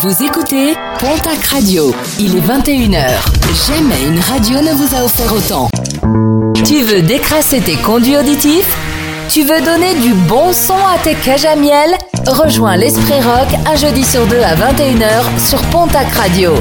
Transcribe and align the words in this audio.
Vous 0.00 0.22
écoutez 0.22 0.74
Pontac 1.00 1.44
Radio. 1.46 1.92
Il 2.20 2.36
est 2.36 2.40
21h. 2.40 3.08
Jamais 3.66 4.04
une 4.06 4.20
radio 4.20 4.60
ne 4.60 4.72
vous 4.72 4.94
a 4.94 5.04
offert 5.04 5.32
autant. 5.32 5.68
Tu 6.64 6.82
veux 6.82 7.02
décrasser 7.02 7.60
tes 7.60 7.74
conduits 7.74 8.16
auditifs? 8.16 8.76
Tu 9.28 9.42
veux 9.42 9.60
donner 9.60 9.94
du 9.96 10.14
bon 10.14 10.52
son 10.52 10.74
à 10.74 10.98
tes 11.02 11.14
cages 11.16 11.46
à 11.46 11.56
miel? 11.56 11.96
Rejoins 12.28 12.76
l'Esprit 12.76 13.20
Rock 13.20 13.48
un 13.66 13.74
jeudi 13.74 14.04
sur 14.04 14.24
deux 14.26 14.40
à 14.40 14.54
21h 14.54 15.48
sur 15.48 15.60
Pontac 15.62 16.12
Radio. 16.12 16.52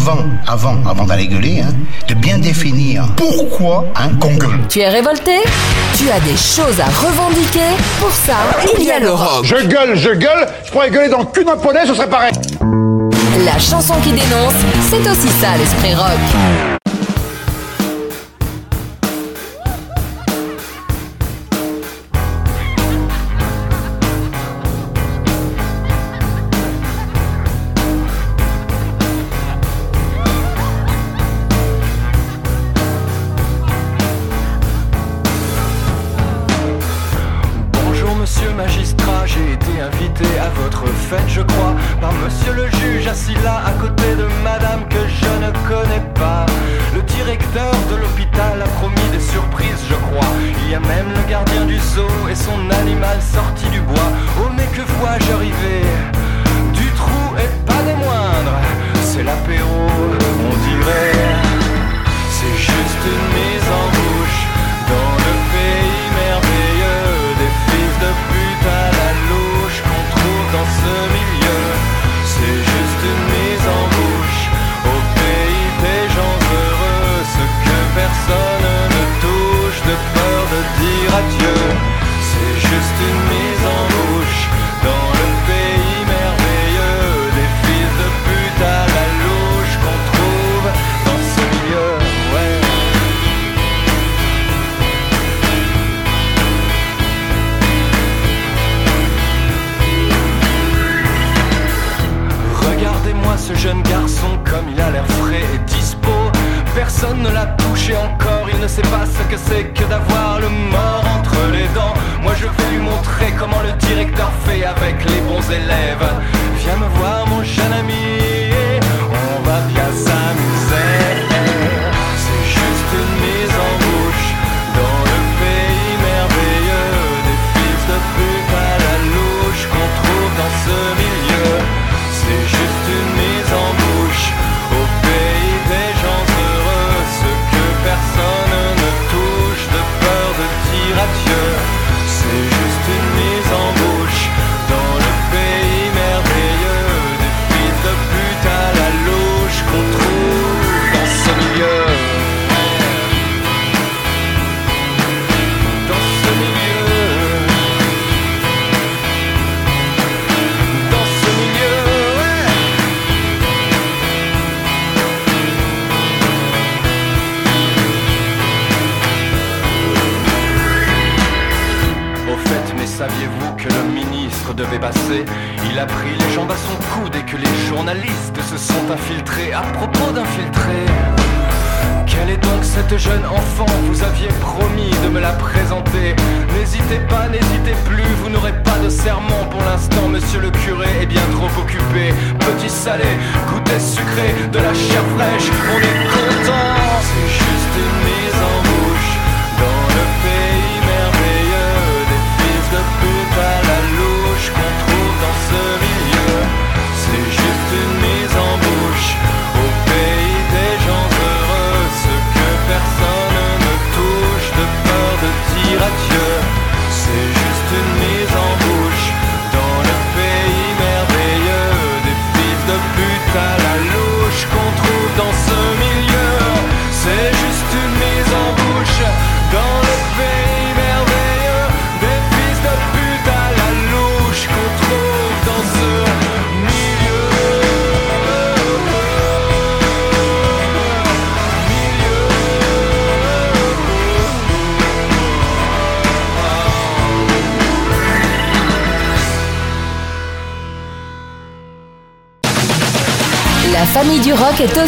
Avant, 0.00 0.24
avant, 0.46 0.76
avant 0.88 1.04
d'aller 1.04 1.26
gueuler, 1.26 1.60
hein, 1.60 1.74
de 2.08 2.14
bien 2.14 2.38
définir 2.38 3.04
pourquoi 3.16 3.84
hein, 3.96 4.08
qu'on 4.18 4.34
gueule. 4.34 4.60
Tu 4.68 4.80
es 4.80 4.88
révolté? 4.88 5.40
Tu 5.98 6.10
as 6.10 6.20
des 6.20 6.36
choses 6.36 6.80
à 6.80 6.86
revendiquer? 6.86 7.76
Pour 8.00 8.10
ça, 8.10 8.36
il 8.78 8.84
y 8.84 8.90
a 8.90 8.98
le 8.98 9.10
rock. 9.10 9.44
Je 9.44 9.56
gueule, 9.66 9.94
je 9.96 10.10
gueule, 10.10 10.48
je 10.64 10.70
pourrais 10.70 10.90
gueuler 10.90 11.08
dans 11.08 11.24
cul 11.26 11.44
d'un 11.44 11.56
poney, 11.56 11.80
ce 11.86 11.94
serait 11.94 12.08
pareil. 12.08 12.32
La 13.44 13.58
chanson 13.58 13.94
qui 14.02 14.10
dénonce, 14.10 14.54
c'est 14.88 15.00
aussi 15.10 15.28
ça 15.40 15.56
l'esprit 15.58 15.94
rock. 15.94 16.69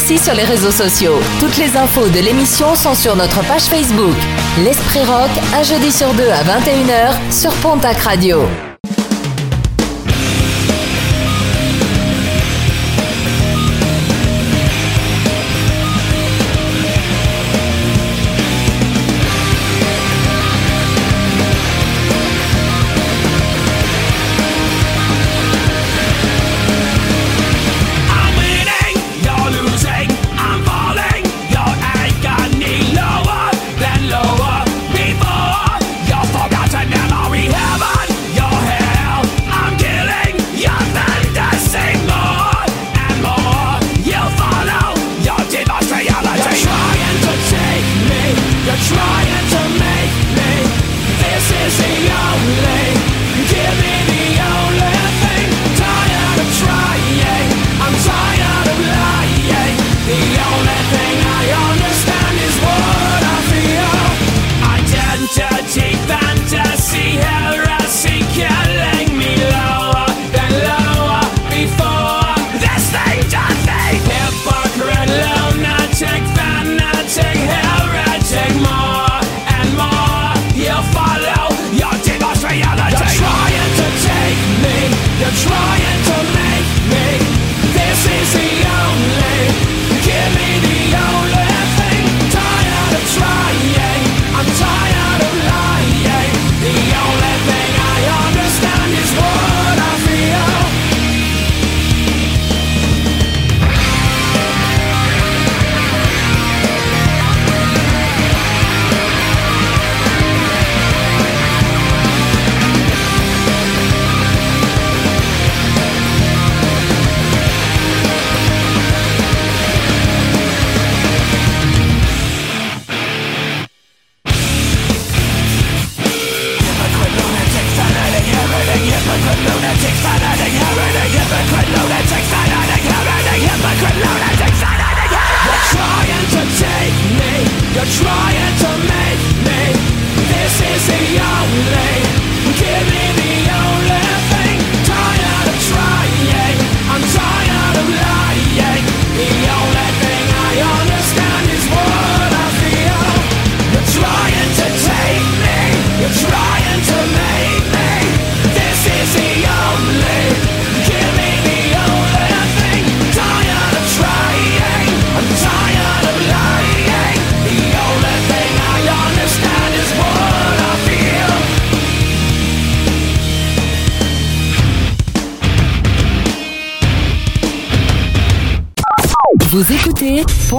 Aussi 0.02 0.18
sur 0.18 0.34
les 0.34 0.44
réseaux 0.44 0.72
sociaux. 0.72 1.14
Toutes 1.38 1.58
les 1.58 1.76
infos 1.76 2.08
de 2.08 2.18
l'émission 2.18 2.74
sont 2.74 2.94
sur 2.94 3.14
notre 3.14 3.40
page 3.46 3.62
Facebook. 3.62 4.16
L'Esprit 4.58 5.04
Rock, 5.04 5.30
un 5.54 5.62
jeudi 5.62 5.92
sur 5.92 6.12
deux 6.14 6.28
à 6.28 6.42
21h 6.42 7.32
sur 7.32 7.52
Pontac 7.56 7.98
Radio. 7.98 8.40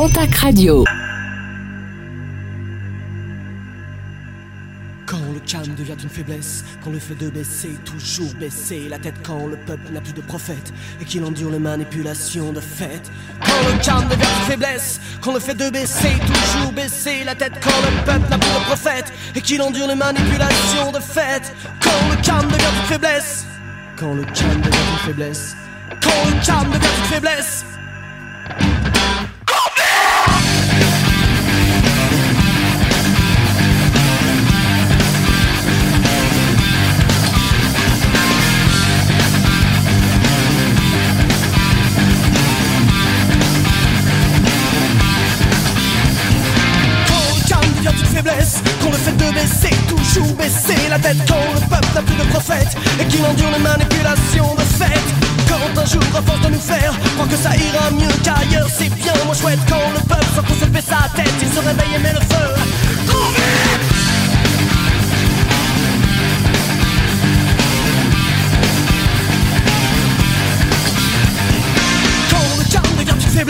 Pontac 0.03 0.35
Radio. 0.35 0.83
Quand 5.05 5.21
le 5.33 5.39
calme 5.47 5.73
devient 5.75 5.95
une 6.03 6.09
faiblesse, 6.09 6.65
quand 6.83 6.89
le 6.89 6.99
fait 6.99 7.15
de 7.15 7.29
baisser, 7.29 7.69
toujours 7.85 8.33
baisser 8.33 8.89
la 8.89 8.99
tête, 8.99 9.13
quand 9.23 9.47
le 9.47 9.55
peuple 9.55 9.93
n'a 9.93 10.01
plus 10.01 10.11
de 10.11 10.19
prophète 10.19 10.73
et 10.99 11.05
qu'il 11.05 11.23
endure 11.23 11.51
les 11.51 11.59
manipulations 11.59 12.51
de 12.51 12.59
fait. 12.59 13.09
Quand 13.45 13.71
le 13.71 13.81
calme 13.81 14.09
devient 14.09 14.27
une 14.41 14.51
faiblesse, 14.51 14.99
quand 15.21 15.33
le 15.35 15.39
fait 15.39 15.55
de 15.55 15.69
baisser, 15.69 16.11
toujours 16.19 16.73
baisser 16.73 17.23
la 17.23 17.35
tête, 17.35 17.53
quand 17.61 17.69
le 17.69 18.05
peuple 18.05 18.29
n'a 18.29 18.37
plus 18.37 18.59
de 18.59 18.65
prophète 18.65 19.13
et 19.35 19.39
qu'il 19.39 19.61
endure 19.61 19.87
les 19.87 19.95
manipulations 19.95 20.91
de 20.91 20.99
fait. 20.99 21.55
Quand 21.81 22.09
le 22.09 22.21
calme 22.21 22.51
devient 22.51 22.75
une 22.81 22.87
faiblesse, 22.87 23.45
quand 23.95 24.13
le 24.13 24.25
calme 24.25 24.59
devient 24.59 24.91
une 24.91 24.99
faiblesse, 25.05 25.55
quand 26.01 26.29
le 26.29 26.45
calme 26.45 26.71
devient 26.71 26.93
une 26.99 27.05
faiblesse. 27.05 27.63
Toujours 50.13 50.33
baisser 50.35 50.77
la 50.89 50.99
tête 50.99 51.17
Quand 51.27 51.45
le 51.53 51.59
peuple 51.59 51.87
n'a 51.95 52.01
plus 52.01 52.15
de 52.15 52.29
prophète 52.29 52.77
Et 52.99 53.05
qu'il 53.05 53.25
endure 53.25 53.49
les 53.51 53.63
manipulations 53.63 54.53
de 54.55 54.61
fait 54.61 55.01
Quand 55.49 55.81
un 55.81 55.85
jour 55.85 56.03
à 56.15 56.21
force 56.21 56.41
de 56.41 56.49
nous 56.49 56.59
faire 56.59 56.93
Croire 57.15 57.27
que 57.27 57.35
ça 57.35 57.55
ira 57.55 57.91
mieux 57.91 58.13
qu'ailleurs 58.23 58.69
C'est 58.69 58.93
bien 58.93 59.13
moins 59.25 59.35
chouette 59.35 59.59
quand 59.67 59.89
le 59.93 60.01
peuple 60.07 60.25
sans 60.35 60.43
qu'on 60.43 60.53
se 60.53 60.73
sa 60.83 61.07
tête. 61.15 61.31
Il 61.41 61.47
se 61.47 61.59
réveille 61.59 61.95
et 61.95 61.99
met 61.99 62.13
le 62.13 62.19
feu 62.19 62.62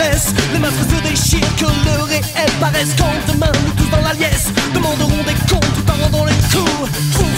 faiblesse 0.04 0.34
Les 0.54 0.60
masques 0.60 0.76
se 0.90 1.02
déchirent, 1.02 1.56
que 1.56 1.66
le 1.66 2.04
réel 2.04 2.52
paraisse 2.60 2.96
Quand 2.98 3.34
demain 3.34 3.52
nous 3.66 3.74
tous 3.74 3.90
dans 3.90 4.02
la 4.02 4.14
liesse. 4.14 4.52
Demanderont 4.74 5.24
des 5.24 5.36
comptes 5.50 5.74
tout 5.76 5.92
en 5.92 6.04
rendant 6.04 6.26
les 6.26 6.34
coups 6.52 6.90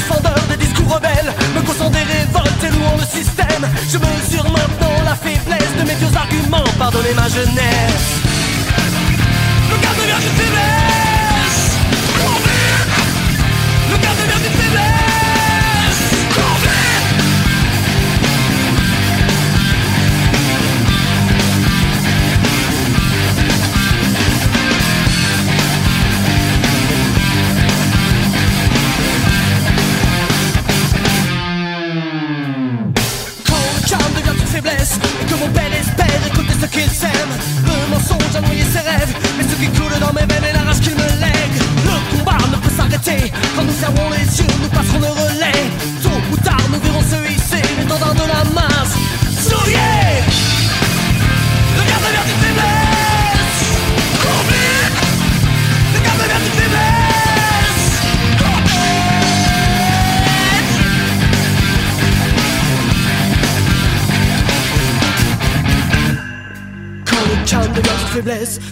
Fondeur 0.07 0.35
des 0.49 0.57
discours 0.57 0.95
rebelles 0.95 1.33
Me 1.55 1.61
causant 1.61 1.89
des 1.89 2.03
révoltes 2.03 2.63
et 2.63 2.69
louant 2.69 2.97
le 2.97 3.05
système. 3.05 3.65
Je 3.89 3.97
mesure 3.97 4.43
maintenant 4.51 5.03
la 5.03 5.15
faiblesse 5.15 5.73
de 5.77 5.83
mes 5.87 5.95
vieux 5.95 6.15
arguments. 6.15 6.63
Pardonnez 6.77 7.13
ma 7.15 7.27
jeunesse. 7.27 8.21
Le 9.69 9.77
gars 9.81 9.95
devient 9.97 10.21
une 10.21 10.35
faiblesse. 10.37 11.65
Le 13.91 13.97
faiblesse 13.97 15.24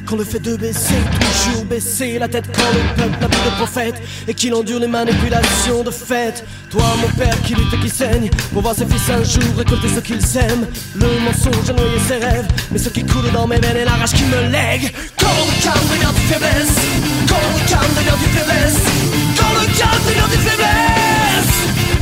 Quand 0.07 0.15
le 0.15 0.23
fait 0.23 0.39
de 0.39 0.55
baisser, 0.55 0.95
toujours 1.19 1.65
baisser 1.65 2.17
la 2.17 2.27
tête. 2.27 2.45
Quand 2.55 2.71
le 2.73 3.03
peuple 3.03 3.21
n'a 3.21 3.27
plus 3.27 3.51
de 3.51 3.55
prophète 3.57 4.01
Et 4.27 4.33
qu'il 4.33 4.51
endure 4.55 4.79
les 4.79 4.87
manipulations 4.87 5.83
de 5.83 5.91
fait 5.91 6.43
Toi 6.71 6.81
mon 6.99 7.07
père 7.09 7.39
qui 7.43 7.53
lutte 7.53 7.71
et 7.71 7.77
qui 7.77 7.89
saigne 7.89 8.31
Pour 8.51 8.63
voir 8.63 8.73
ses 8.73 8.87
fils 8.87 9.07
un 9.11 9.23
jour 9.23 9.43
récolter 9.55 9.89
ce 9.89 9.99
qu'ils 9.99 10.37
aiment. 10.37 10.65
Le 10.95 11.07
mensonge 11.19 11.69
a 11.69 11.73
noyé 11.73 11.99
ses 12.07 12.15
rêves 12.15 12.47
Mais 12.71 12.79
ce 12.79 12.89
qui 12.89 13.05
coule 13.05 13.29
dans 13.31 13.45
mes 13.45 13.59
veines 13.59 13.77
est 13.77 13.85
la 13.85 13.91
rage 13.91 14.13
qui 14.13 14.23
me 14.23 14.49
lègue. 14.49 14.91
Quand 15.19 15.27
le 15.27 15.63
calme 15.63 15.87
devient 15.91 16.13
une 16.15 16.33
faiblesse 16.33 16.77
Quand 17.27 17.35
le 17.35 17.69
calme 17.69 17.93
devient 17.95 18.25
une 18.25 18.39
faiblesse 18.39 18.81
Quand 19.37 19.53
le 19.53 19.77
calme 19.77 20.03
devient 20.07 20.33
une 20.33 20.41
faiblesse 20.41 21.92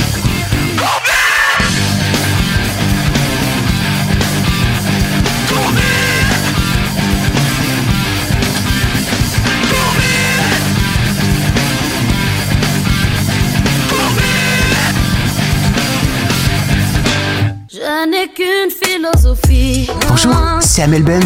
N'ai 18.10 18.28
qu'une 18.30 18.72
philosophie. 18.72 19.88
Bonjour, 20.10 20.34
c'est 20.60 20.82
Amel 20.82 21.04
Bent. 21.04 21.20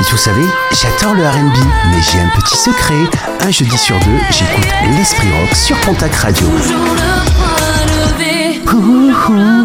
Et 0.00 0.04
vous 0.08 0.16
savez, 0.16 0.46
j'adore 0.70 1.14
le 1.14 1.26
RB, 1.26 1.56
mais 1.90 2.00
j'ai 2.00 2.20
un 2.20 2.28
petit 2.28 2.56
secret. 2.56 2.94
Un 3.40 3.50
jeudi 3.50 3.76
sur 3.76 3.98
deux, 3.98 4.18
j'écoute 4.30 4.68
l'Esprit 4.96 5.28
Rock 5.32 5.52
sur 5.52 5.76
Pontac 5.80 6.14
Radio. 6.14 6.46
Toujours 8.64 9.34
le 9.34 9.64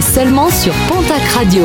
seulement 0.00 0.50
sur 0.50 0.72
Pontac 0.88 1.22
Radio. 1.34 1.64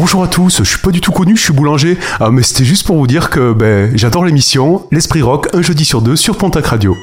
Bonjour 0.00 0.24
à 0.24 0.28
tous, 0.28 0.60
je 0.60 0.64
suis 0.64 0.78
pas 0.78 0.92
du 0.92 1.02
tout 1.02 1.12
connu, 1.12 1.36
je 1.36 1.42
suis 1.42 1.52
boulanger. 1.52 1.98
Euh, 2.22 2.30
mais 2.30 2.42
c'était 2.42 2.64
juste 2.64 2.86
pour 2.86 2.96
vous 2.96 3.06
dire 3.06 3.28
que 3.28 3.52
ben, 3.52 3.94
j'adore 3.94 4.24
l'émission 4.24 4.86
L'Esprit 4.90 5.20
Rock, 5.20 5.48
un 5.52 5.60
jeudi 5.60 5.84
sur 5.84 6.00
deux 6.00 6.16
sur 6.16 6.38
Pontac 6.38 6.64
Radio. 6.64 6.96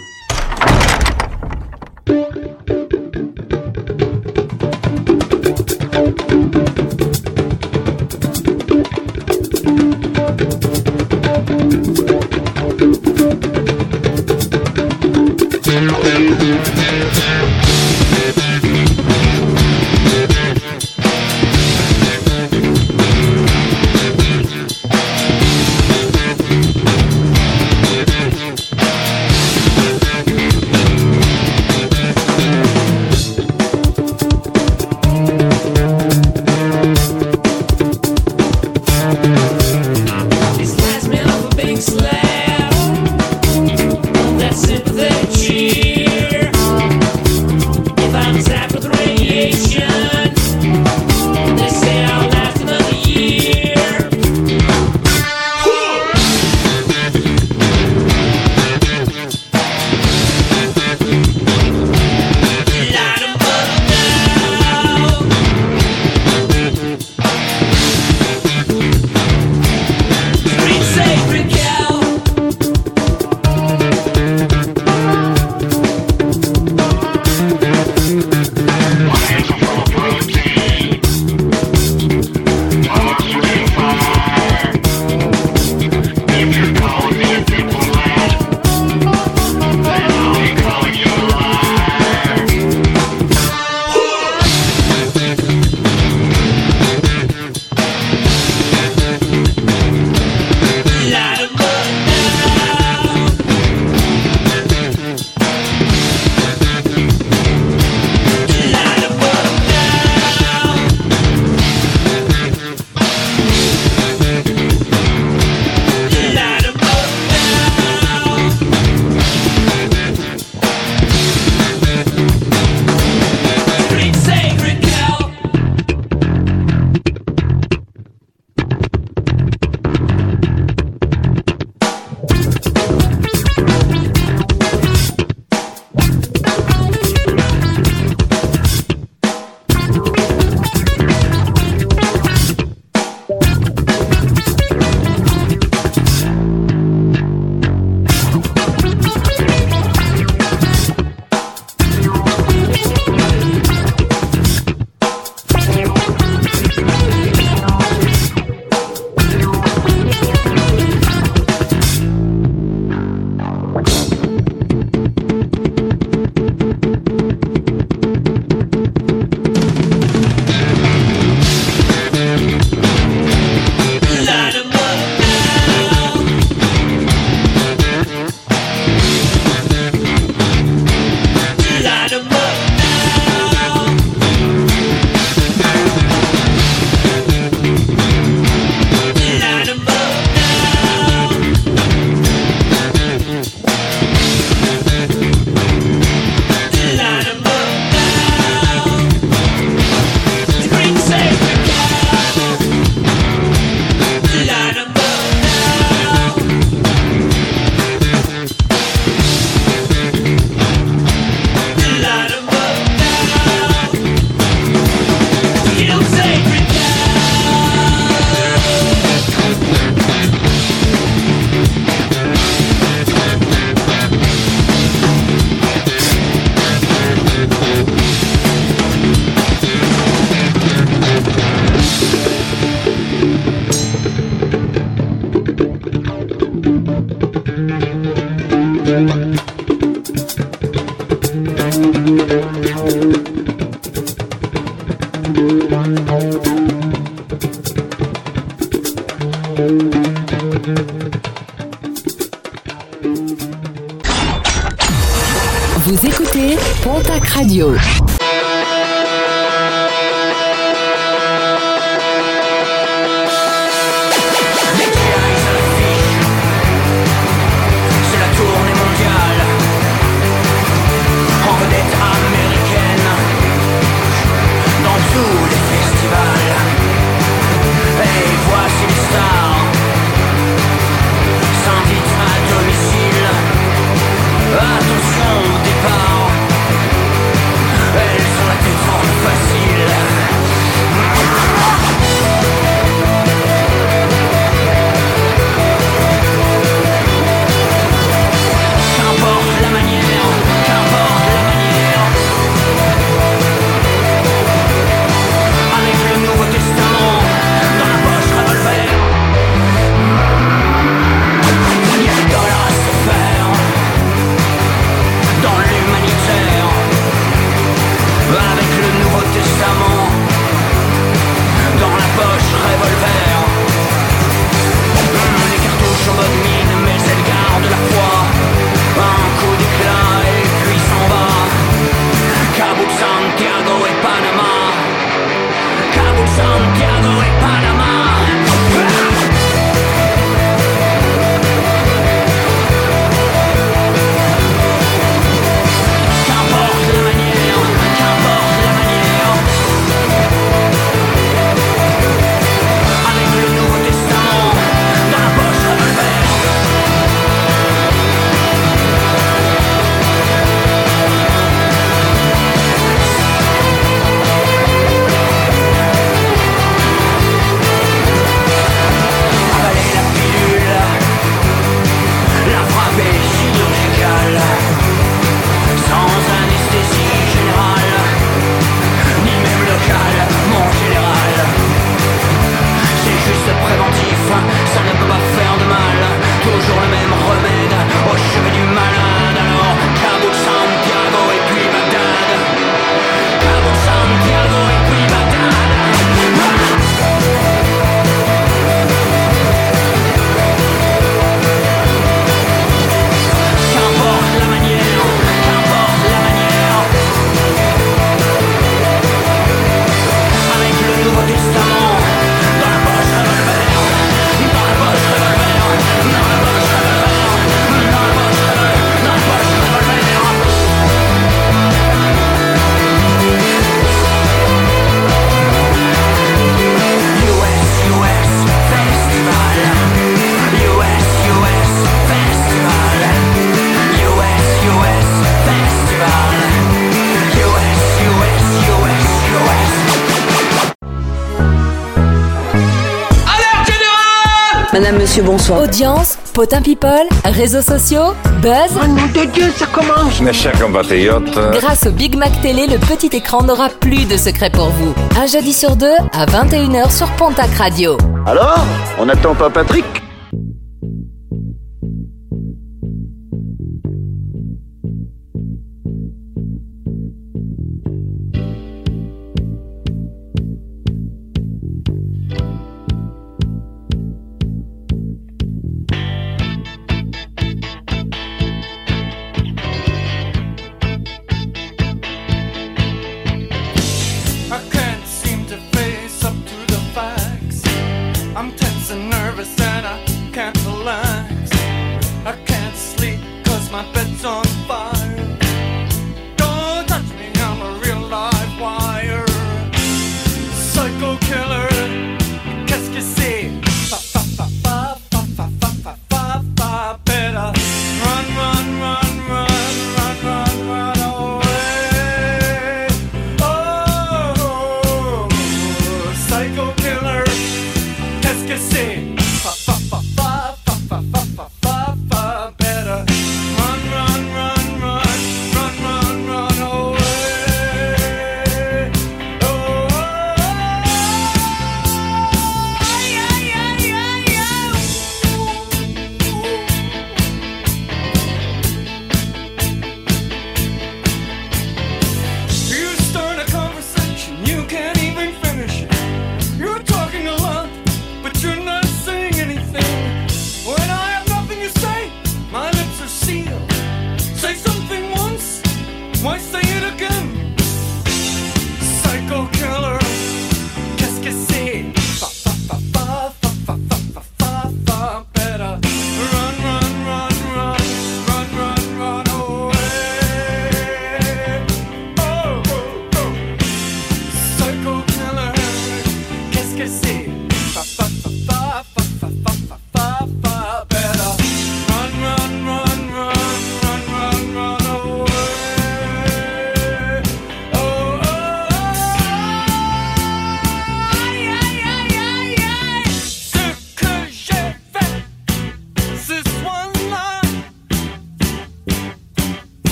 Madame, 444.74 444.98
monsieur, 444.98 445.24
bonsoir. 445.24 445.62
Audience, 445.64 446.18
potin 446.34 446.62
people, 446.62 446.90
réseaux 447.24 447.62
sociaux, 447.62 448.14
buzz. 448.42 448.72
Oh 448.76 448.86
nom 448.88 449.08
de 449.14 449.26
Dieu, 449.32 449.46
ça 449.56 449.66
commence 449.68 450.20
Mes 450.20 450.34
chers 450.34 450.52
compatriotes. 450.60 451.40
Grâce 451.54 451.86
au 451.88 451.92
Big 451.92 452.16
Mac 452.18 452.32
Télé, 452.42 452.68
le 452.68 452.78
petit 452.78 453.16
écran 453.16 453.44
n'aura 453.44 453.70
plus 453.70 454.06
de 454.06 454.18
secret 454.18 454.50
pour 454.50 454.70
vous. 454.70 454.94
Un 455.20 455.26
jeudi 455.26 455.54
sur 455.54 455.76
deux 455.78 455.96
à 456.14 456.26
21h 456.26 456.92
sur 456.92 457.08
Pontac 457.12 457.50
Radio. 457.58 457.98
Alors 458.26 458.66
On 459.00 459.06
n'attend 459.06 459.34
pas 459.36 459.50
Patrick? 459.50 459.86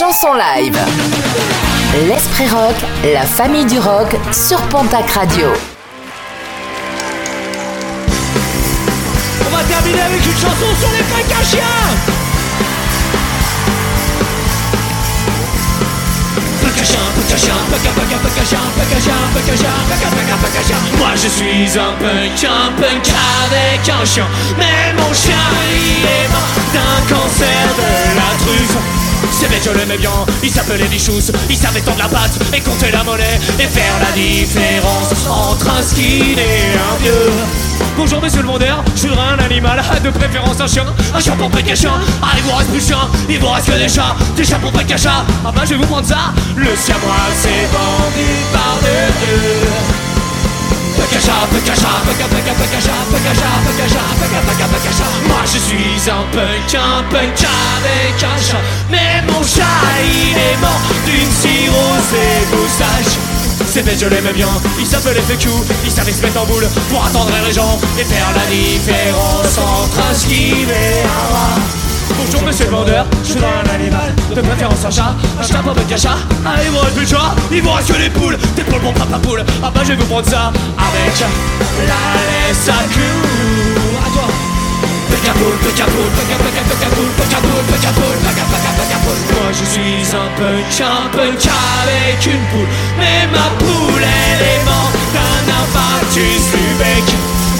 Chanson 0.00 0.32
live. 0.32 0.78
L'esprit 2.08 2.48
rock, 2.48 2.74
la 3.12 3.20
famille 3.20 3.66
du 3.66 3.78
rock 3.78 4.16
sur 4.32 4.58
Pontac 4.68 5.10
Radio. 5.10 5.48
On 9.46 9.54
va 9.54 9.62
terminer 9.64 10.00
avec 10.00 10.24
une 10.24 10.32
chanson 10.32 10.74
sur 10.80 10.90
les 10.92 11.04
fringues 11.04 11.36
à 11.38 11.44
chien 11.44 11.60
Moi 20.96 21.10
je 21.14 21.28
suis 21.28 21.78
un 21.78 21.92
punk, 22.00 22.44
un 22.44 22.80
punk 22.80 23.12
avec 23.44 23.90
un 23.90 24.04
chien 24.06 24.26
Mais 24.56 24.94
mon 24.96 25.12
chien 25.12 25.34
il 25.70 26.06
est 26.06 26.28
mort 26.32 26.56
d'un 26.72 27.14
cancer 27.14 27.68
de 27.76 28.16
la 28.16 28.38
truffe 28.38 28.99
c'est 29.32 29.48
bête, 29.48 29.62
je 29.64 29.70
l'aimais 29.70 29.96
bien, 29.96 30.10
il 30.42 30.50
s'appelait 30.50 30.86
Bichous, 30.86 31.32
il 31.48 31.56
savait 31.56 31.80
tendre 31.80 31.98
la 31.98 32.08
patte 32.08 32.38
et 32.52 32.60
compter 32.60 32.90
la 32.90 33.02
monnaie 33.04 33.38
et 33.58 33.66
faire 33.66 33.94
la 34.00 34.12
différence 34.12 35.12
entre 35.28 35.68
un 35.70 35.82
skin 35.82 36.36
et 36.36 36.74
un 36.76 37.02
vieux. 37.02 37.32
Bonjour 37.96 38.20
monsieur 38.20 38.42
le 38.42 38.48
vendeur, 38.48 38.84
je 38.96 39.08
voudrais 39.08 39.28
un 39.28 39.38
animal, 39.38 39.82
de 40.04 40.10
préférence 40.10 40.60
un 40.60 40.66
chien, 40.66 40.84
un 41.14 41.20
chien 41.20 41.36
pour 41.36 41.50
pas 41.50 41.62
de 41.62 41.74
chien. 41.74 41.92
Ah 42.22 42.32
il 42.36 42.42
vous 42.42 42.54
reste 42.54 42.70
plus 42.70 42.80
de 42.80 42.86
chiens, 42.86 43.08
il 43.28 43.38
vous 43.38 43.48
reste 43.48 43.66
que 43.66 43.78
des 43.78 43.88
chats, 43.88 44.16
des 44.36 44.44
chats 44.44 44.58
pour 44.58 44.72
pas 44.72 44.82
de 44.82 44.96
chat. 44.96 45.24
Ah 45.44 45.52
bah 45.54 45.62
je 45.64 45.70
vais 45.70 45.76
vous 45.76 45.86
prendre 45.86 46.06
ça, 46.06 46.32
le 46.56 46.76
siamois 46.76 47.30
c'est 47.40 47.66
vendu 47.72 48.26
par 48.52 48.78
paka 54.46 54.66
pakacha. 54.68 55.04
Moi 55.26 55.40
je 55.44 55.58
suis 55.58 56.10
un 56.10 56.24
punk, 56.32 56.74
un 56.74 57.02
punk 57.10 57.46
avec 57.78 58.22
un 58.22 58.38
chat. 58.42 58.62
Mais 58.90 59.22
mon 59.32 59.42
chat 59.42 59.64
il 60.02 60.36
est 60.36 60.56
mort 60.60 60.80
d'une 61.06 61.30
cirrhose 61.30 62.10
des 62.12 62.56
moustaches. 62.56 63.18
C'est 63.66 63.84
bête, 63.84 64.00
je 64.00 64.06
l'aimais 64.06 64.32
bien, 64.32 64.48
il 64.80 64.86
s'appelait 64.86 65.20
FQ, 65.20 65.48
il 65.84 65.90
savait 65.90 66.12
se 66.12 66.22
mettre 66.22 66.40
en 66.42 66.46
boule 66.46 66.66
pour 66.88 67.04
attendre 67.04 67.30
les 67.46 67.52
gens 67.52 67.78
et 67.98 68.04
faire 68.04 68.26
la 68.34 68.44
différence 68.50 69.58
entre 69.58 70.10
un 70.10 70.14
skin 70.14 70.66
et 70.68 71.02
un 71.04 71.34
rat. 71.34 71.60
Bonjour 72.18 72.42
monsieur 72.42 72.64
le 72.64 72.70
vendeur, 72.72 73.06
je 73.22 73.32
suis 73.32 73.38
un 73.38 73.74
animal, 73.74 74.12
de 74.34 74.40
préférence 74.40 74.84
un 74.84 74.90
chat, 74.90 75.14
un 75.38 75.42
chat 75.46 75.62
pour 75.62 75.74
de 75.74 75.96
chat. 75.96 76.16
Il 76.64 76.70
vous 76.70 76.78
reste 76.78 76.94
plus 76.94 77.04
de 77.04 77.10
chat, 77.10 77.34
il 77.52 77.62
vous 77.62 77.70
reste 77.70 77.92
que 77.92 77.98
les 77.98 78.10
poules, 78.10 78.38
des 78.56 78.64
poules 78.64 78.82
mon 78.82 78.92
papa 78.92 79.18
poule. 79.18 79.44
Ah 79.62 79.70
bah 79.72 79.82
je 79.84 79.90
vais 79.90 79.96
vous 79.96 80.06
prendre 80.06 80.28
ça 80.28 80.52
avec 80.76 81.20
la 81.86 82.48
laisse 82.48 82.68
à 82.68 82.82
clou. 82.92 83.79
Moi 89.32 89.52
je 89.52 89.64
suis 89.64 90.16
un 90.16 90.28
punk, 90.36 90.80
un 90.80 91.08
punk 91.10 91.48
avec 91.82 92.26
une 92.26 92.44
poule, 92.50 92.68
mais 92.98 93.26
ma 93.32 93.50
poule 93.58 94.02
elle 94.02 94.42
est 94.46 94.64
morte 94.64 94.96
d'un 95.12 95.52
infarctus 95.52 96.50
du 96.52 96.74
bec. 96.78 97.04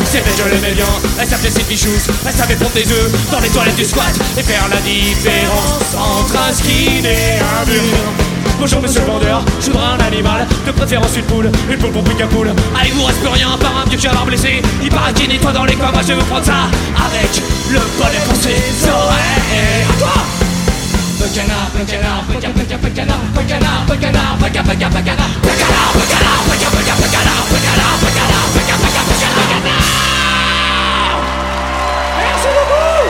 C'est 0.05 0.25
bête, 0.25 0.35
je 0.37 0.55
l'aimais 0.55 0.75
bien, 0.75 0.87
elle 1.21 1.29
s'appelait 1.29 1.51
Sylvie 1.51 1.77
Chous 1.77 2.11
Elle 2.27 2.35
savait 2.35 2.57
prendre 2.57 2.73
des 2.73 2.91
œufs 2.91 3.13
dans 3.31 3.39
les 3.39 3.49
toilettes 3.51 3.77
du 3.77 3.85
squat 3.85 4.13
Et 4.39 4.43
faire 4.43 4.67
la 4.69 4.81
différence 4.81 5.95
entre 5.95 6.37
un 6.49 6.53
skin 6.53 7.05
et 7.05 7.39
un 7.39 7.65
mur 7.67 8.30
Bonjour 8.61 8.83
monsieur 8.83 9.01
le 9.01 9.07
vendeur, 9.07 9.43
je 9.59 9.71
voudrais 9.71 9.87
un 9.87 10.07
animal, 10.07 10.47
de 10.67 10.71
préférence 10.73 11.17
une 11.17 11.25
poule, 11.25 11.51
une 11.71 11.79
poule 11.79 11.93
pour 11.93 12.05
pique 12.05 12.21
à 12.21 12.27
poule. 12.27 12.53
Ah 12.77 12.81
il 12.85 12.93
vous 12.93 13.05
reste 13.05 13.21
plus 13.21 13.29
rien 13.31 13.57
par 13.59 13.75
un 13.79 13.89
vieux 13.89 13.99
l'air 13.99 14.27
blessé, 14.27 14.61
il 14.83 14.91
paraît 14.91 15.15
qu'il 15.15 15.31
nettoie 15.31 15.53
dans 15.53 15.65
les 15.65 15.77
coins, 15.77 15.91
moi 15.91 16.03
je 16.07 16.13
vous 16.13 16.25
prendre 16.27 16.45
ça 16.45 16.69
avec 16.95 17.41
le 17.71 17.81
bonnet 17.97 18.21
ses 18.35 18.91
oreilles. 18.91 19.87
À 19.89 19.99
toi 19.99 20.13
pecanard, 21.19 21.71
peca 22.29 22.49
peca 22.51 22.77
pecanard, 22.77 23.17
pecanard, 23.35 23.87
pecanard, 23.89 24.37
peca 24.39 24.63
peca 24.63 24.89
pecanard, 24.91 25.41
pecanard, 25.41 25.93
pecanard, 25.97 26.43
peca 26.45 26.69
peca 26.69 26.95
pecanard, 27.01 27.45
pecanard, 27.49 27.97
pecanard, 28.05 28.47
peca 28.53 28.77
peca 28.77 29.01
pecanard. 29.09 29.89
Merci 32.21 32.49
beaucoup 32.53 33.09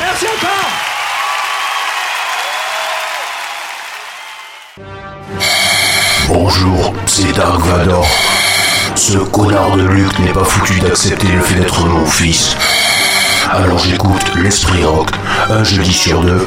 Merci 0.00 0.26
encore 0.26 0.81
Bonjour, 6.34 6.94
c'est 7.04 7.30
Dark 7.36 7.60
Vador. 7.60 8.06
Ce 8.96 9.18
connard 9.18 9.76
de 9.76 9.82
Luc 9.82 10.18
n'est 10.18 10.32
pas 10.32 10.44
foutu 10.44 10.80
d'accepter 10.80 11.26
le 11.28 11.40
fait 11.42 11.60
d'être 11.60 11.84
mon 11.84 12.06
fils. 12.06 12.56
Alors 13.50 13.78
j'écoute 13.78 14.34
l'Esprit 14.36 14.82
Rock, 14.82 15.10
un 15.50 15.62
jeudi 15.62 15.92
sur 15.92 16.22
deux, 16.22 16.46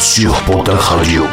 sur 0.00 0.34
Pontac 0.42 0.80
Radio. 0.80 1.24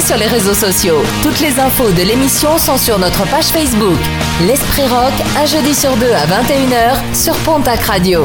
sur 0.00 0.16
les 0.16 0.26
réseaux 0.26 0.54
sociaux. 0.54 1.02
Toutes 1.22 1.40
les 1.40 1.58
infos 1.60 1.90
de 1.90 2.02
l'émission 2.02 2.58
sont 2.58 2.76
sur 2.76 2.98
notre 2.98 3.24
page 3.28 3.46
Facebook. 3.46 3.98
L'Esprit 4.46 4.86
Rock, 4.86 5.12
un 5.36 5.46
jeudi 5.46 5.74
sur 5.74 5.96
deux 5.96 6.12
à 6.12 6.26
21h 6.26 7.14
sur 7.14 7.34
Pontac 7.38 7.80
Radio. 7.80 8.24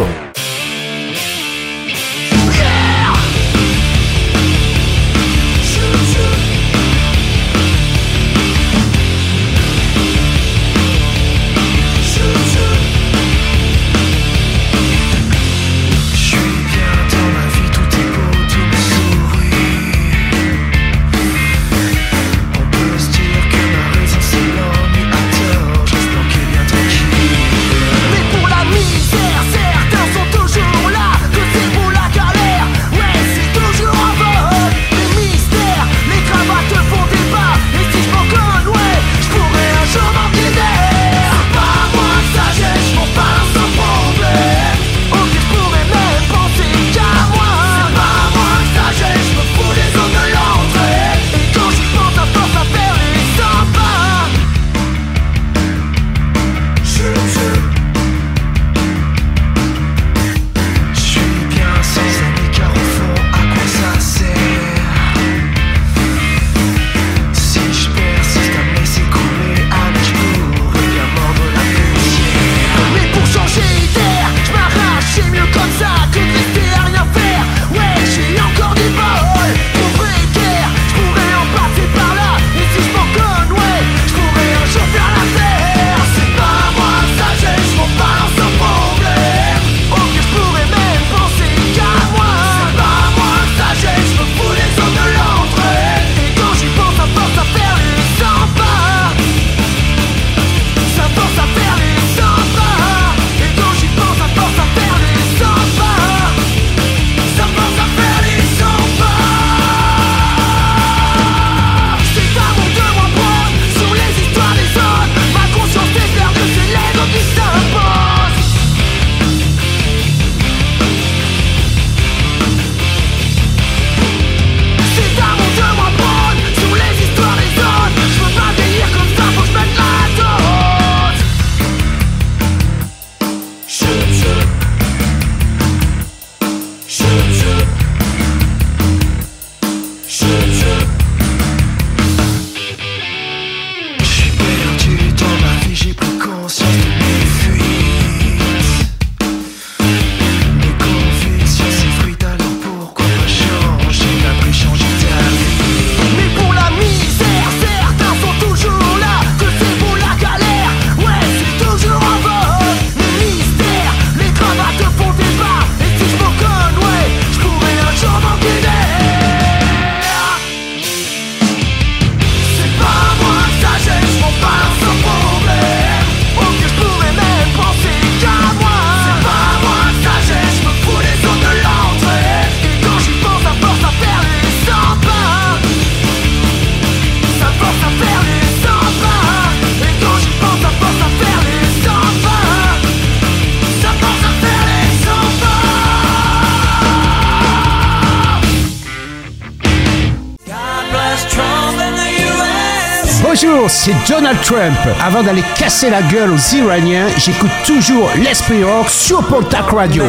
Donald 204.27 204.43
Trump. 204.43 204.97
Avant 205.01 205.23
d'aller 205.23 205.43
casser 205.57 205.89
la 205.89 206.01
gueule 206.01 206.31
aux 206.31 206.55
Iraniens, 206.55 207.07
j'écoute 207.17 207.51
toujours 207.65 208.09
l'Esprit 208.17 208.61
Rock 208.61 208.89
sur 208.89 209.25
Pontac 209.25 209.69
Radio. 209.69 210.03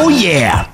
Oh 0.00 0.10
yeah! 0.10 0.73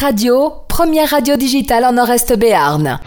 Radio, 0.00 0.52
première 0.68 1.10
radio 1.10 1.34
digitale 1.34 1.84
en 1.84 1.92
Nord-Est 1.92 2.36
Béarn. 2.36 3.00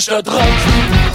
langage 0.00 0.08
de 0.08 0.22
drogue. 0.22 1.09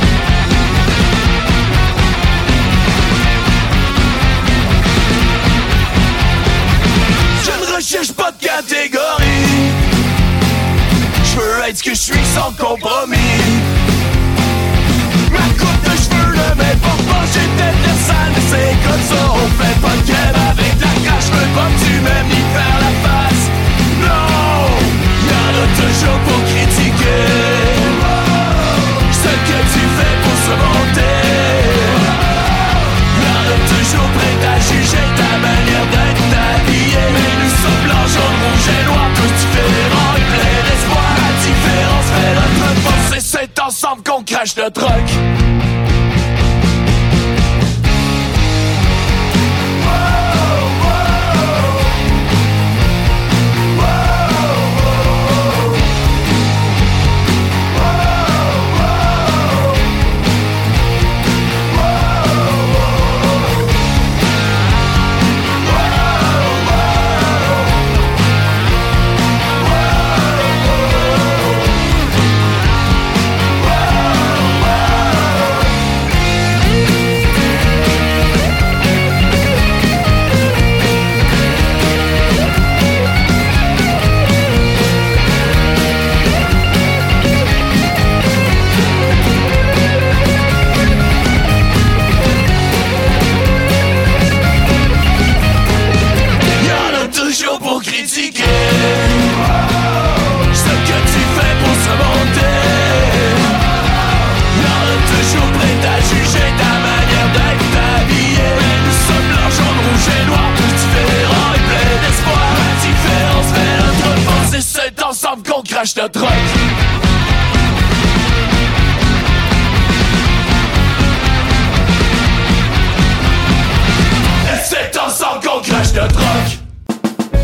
crash 44.45 44.71
de. 44.71 45.44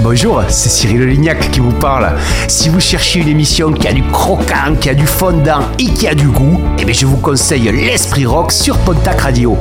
Bonjour, 0.02 0.42
c'est 0.48 0.70
Cyril 0.70 1.04
Lignac 1.06 1.52
qui 1.52 1.60
vous 1.60 1.72
parle. 1.74 2.18
Si 2.48 2.70
vous 2.70 2.80
cherchez 2.80 3.20
une 3.20 3.28
émission 3.28 3.72
qui 3.74 3.88
a 3.88 3.94
du 3.94 4.02
croquant, 4.06 4.76
qui 4.80 4.90
a 4.90 4.96
du 4.96 5.06
fondant 5.06 5.62
et 5.78 5.86
qui 5.94 6.08
a 6.08 6.16
du 6.16 6.28
goût, 6.28 6.60
eh 6.80 6.86
bien 6.86 6.96
je 6.96 7.06
vous 7.06 7.18
conseille 7.18 7.72
l'Esprit 7.72 8.26
Rock 8.26 8.52
sur 8.52 8.76
Pontac 8.80 9.22
Radio. 9.22 9.56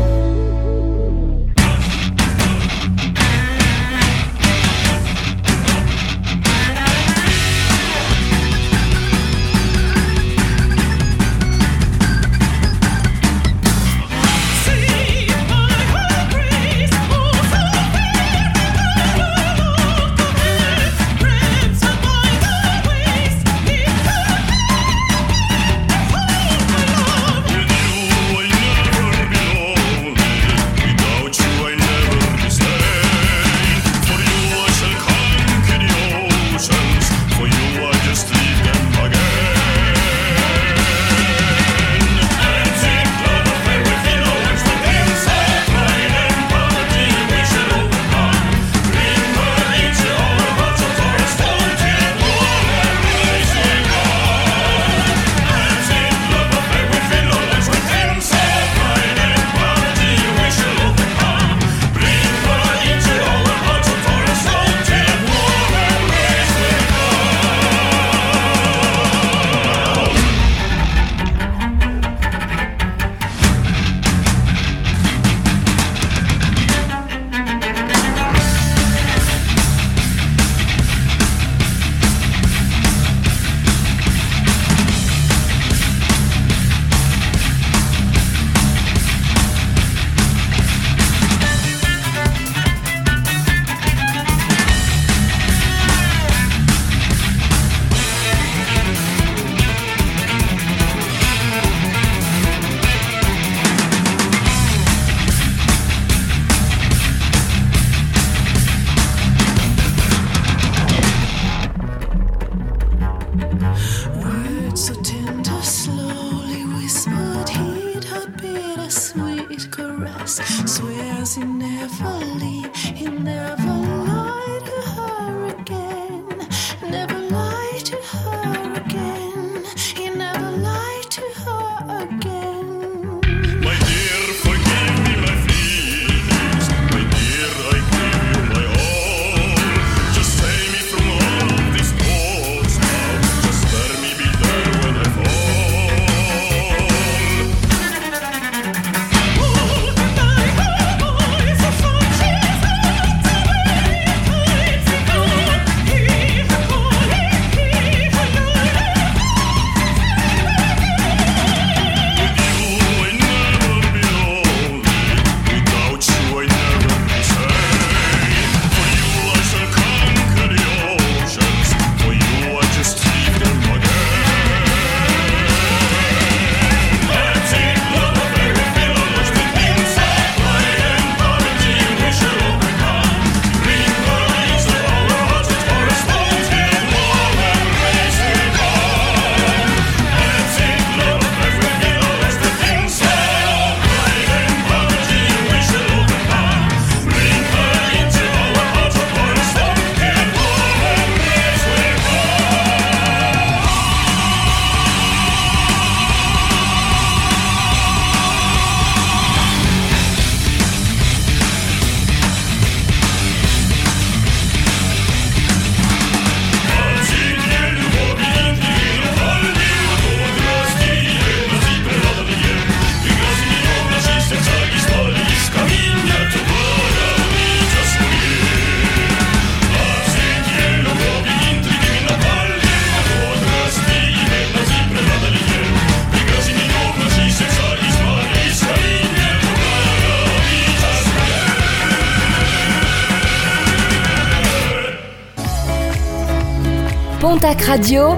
Pontac 247.41 247.63
Radio, 247.63 248.17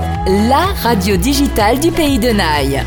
la 0.48 0.72
radio 0.82 1.16
digitale 1.16 1.78
du 1.78 1.92
pays 1.92 2.18
de 2.18 2.30
Naï. 2.30 2.82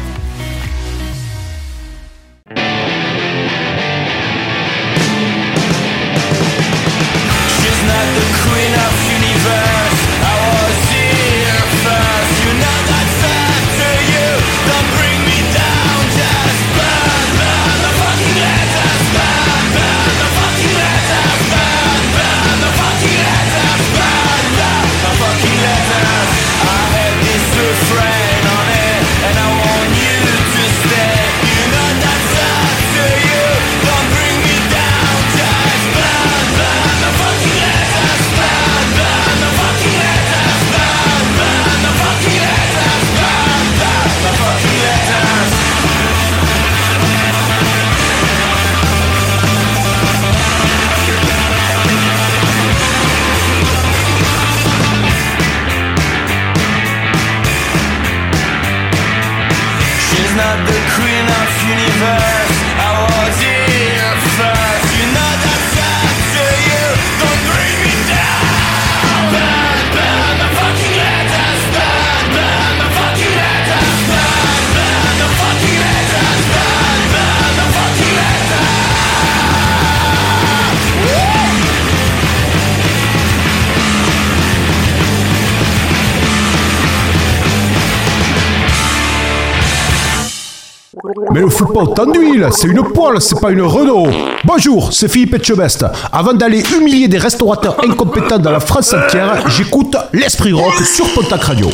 Pas 91.75 91.81
autant 91.81 92.05
d'huile, 92.05 92.47
c'est 92.51 92.69
une 92.69 92.83
poêle, 92.83 93.19
c'est 93.19 93.37
pas 93.37 93.51
une 93.51 93.61
Renault. 93.61 94.07
Bonjour, 94.45 94.93
c'est 94.93 95.09
Philippe 95.09 95.33
Etchebest. 95.33 95.85
Avant 96.09 96.31
d'aller 96.31 96.63
humilier 96.73 97.09
des 97.09 97.17
restaurateurs 97.17 97.75
incompétents 97.83 98.39
dans 98.39 98.51
la 98.51 98.61
France 98.61 98.93
entière, 98.93 99.43
j'écoute 99.49 99.97
l'Esprit 100.13 100.53
Rock 100.53 100.75
sur 100.75 101.05
Pontac 101.13 101.43
Radio. 101.43 101.67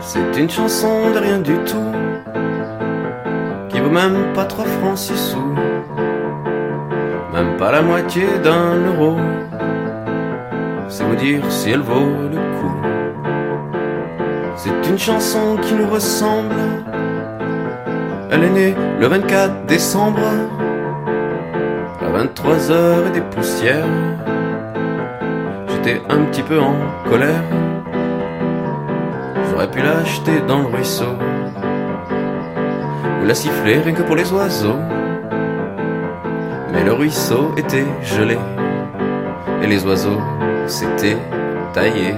C'est 0.00 0.38
une 0.38 0.50
chanson 0.50 1.10
de 1.10 1.18
rien 1.18 1.38
du 1.38 1.54
tout 1.64 1.90
Qui 3.70 3.80
vaut 3.80 3.88
même 3.88 4.34
pas 4.34 4.44
3 4.44 4.66
francs 4.66 4.98
6 4.98 5.16
sous 5.16 5.54
Même 7.32 7.56
pas 7.56 7.72
la 7.72 7.80
moitié 7.80 8.24
d'un 8.42 8.76
euro 8.76 9.16
si 11.48 11.70
elle 11.70 11.80
vaut 11.80 12.12
le 12.30 12.36
coup. 12.58 12.76
C'est 14.56 14.90
une 14.90 14.98
chanson 14.98 15.56
qui 15.62 15.72
nous 15.72 15.88
ressemble. 15.88 16.54
Elle 18.30 18.44
est 18.44 18.50
née 18.50 18.74
le 19.00 19.06
24 19.06 19.64
décembre 19.66 20.20
À 22.02 22.08
23h 22.18 23.08
et 23.08 23.10
des 23.10 23.22
poussières. 23.22 23.86
J'étais 25.68 26.02
un 26.10 26.18
petit 26.24 26.42
peu 26.42 26.60
en 26.60 26.74
colère. 27.08 27.42
J'aurais 29.50 29.70
pu 29.70 29.80
l'acheter 29.80 30.40
dans 30.46 30.58
le 30.58 30.66
ruisseau. 30.66 31.14
Ou 33.22 33.26
la 33.26 33.34
siffler 33.34 33.78
rien 33.78 33.94
que 33.94 34.02
pour 34.02 34.16
les 34.16 34.30
oiseaux. 34.30 34.80
Mais 36.70 36.84
le 36.84 36.92
ruisseau 36.92 37.52
était 37.56 37.86
gelé. 38.02 38.36
Et 39.62 39.66
les 39.66 39.86
oiseaux 39.86 40.20
s'étaient 40.66 41.18
taillés 41.72 42.14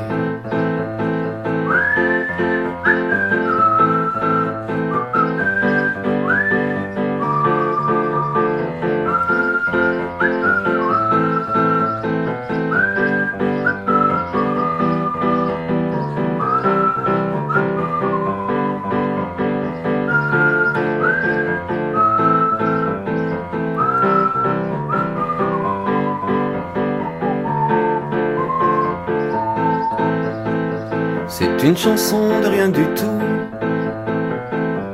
une 31.77 31.83
chanson 31.83 32.41
de 32.41 32.47
rien 32.47 32.68
du 32.68 32.85
tout 32.95 33.20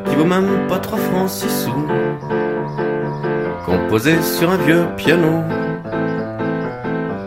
Qui 0.06 0.16
vaut 0.16 0.24
même 0.24 0.66
pas 0.68 0.78
3 0.80 0.98
francs 0.98 1.28
6 1.28 1.64
sous 1.64 1.86
Composée 3.64 4.20
sur 4.20 4.50
un 4.50 4.56
vieux 4.56 4.84
piano 4.96 5.44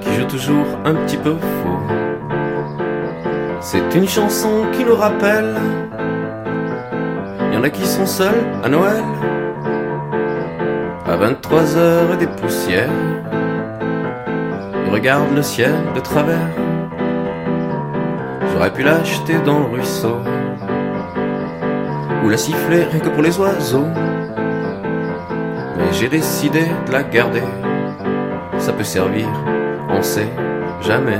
Qui 0.01 0.13
joue 0.13 0.25
toujours 0.25 0.65
un 0.83 0.95
petit 0.95 1.15
peu 1.15 1.35
faux. 1.35 1.79
C'est 3.61 3.95
une 3.95 4.09
chanson 4.09 4.65
qui 4.73 4.83
nous 4.83 4.95
rappelle 4.95 5.55
Y 7.53 7.57
en 7.57 7.63
a 7.63 7.69
qui 7.69 7.85
sont 7.85 8.05
seuls 8.05 8.43
à 8.61 8.67
Noël 8.67 9.03
À 11.05 11.15
23h 11.15 12.13
et 12.13 12.17
des 12.17 12.27
poussières 12.27 12.89
Ils 14.85 14.91
regardent 14.91 15.33
le 15.33 15.43
ciel 15.43 15.73
de 15.95 16.01
travers 16.01 16.64
J'aurais 18.65 18.77
pu 18.77 18.83
l'acheter 18.83 19.37
dans 19.45 19.59
le 19.59 19.65
ruisseau. 19.65 20.17
Ou 22.23 22.29
la 22.29 22.35
siffler 22.35 22.85
rien 22.85 22.99
que 22.99 23.09
pour 23.09 23.21
les 23.21 23.37
oiseaux. 23.37 23.85
Mais 25.77 25.93
j'ai 25.93 26.09
décidé 26.09 26.63
de 26.87 26.91
la 26.91 27.03
garder. 27.03 27.43
Ça 28.57 28.73
peut 28.73 28.83
servir, 28.83 29.27
on 29.89 30.01
sait 30.01 30.31
jamais 30.81 31.19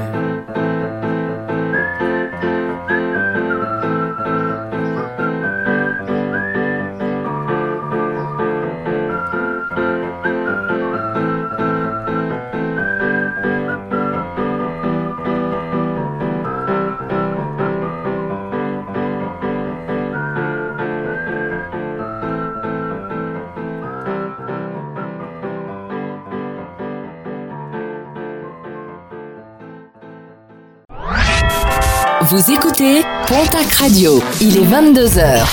Vous 32.29 32.51
écoutez 32.51 33.03
Pontac 33.27 33.71
Radio. 33.73 34.19
Il 34.41 34.57
est 34.57 34.65
22h. 34.65 35.45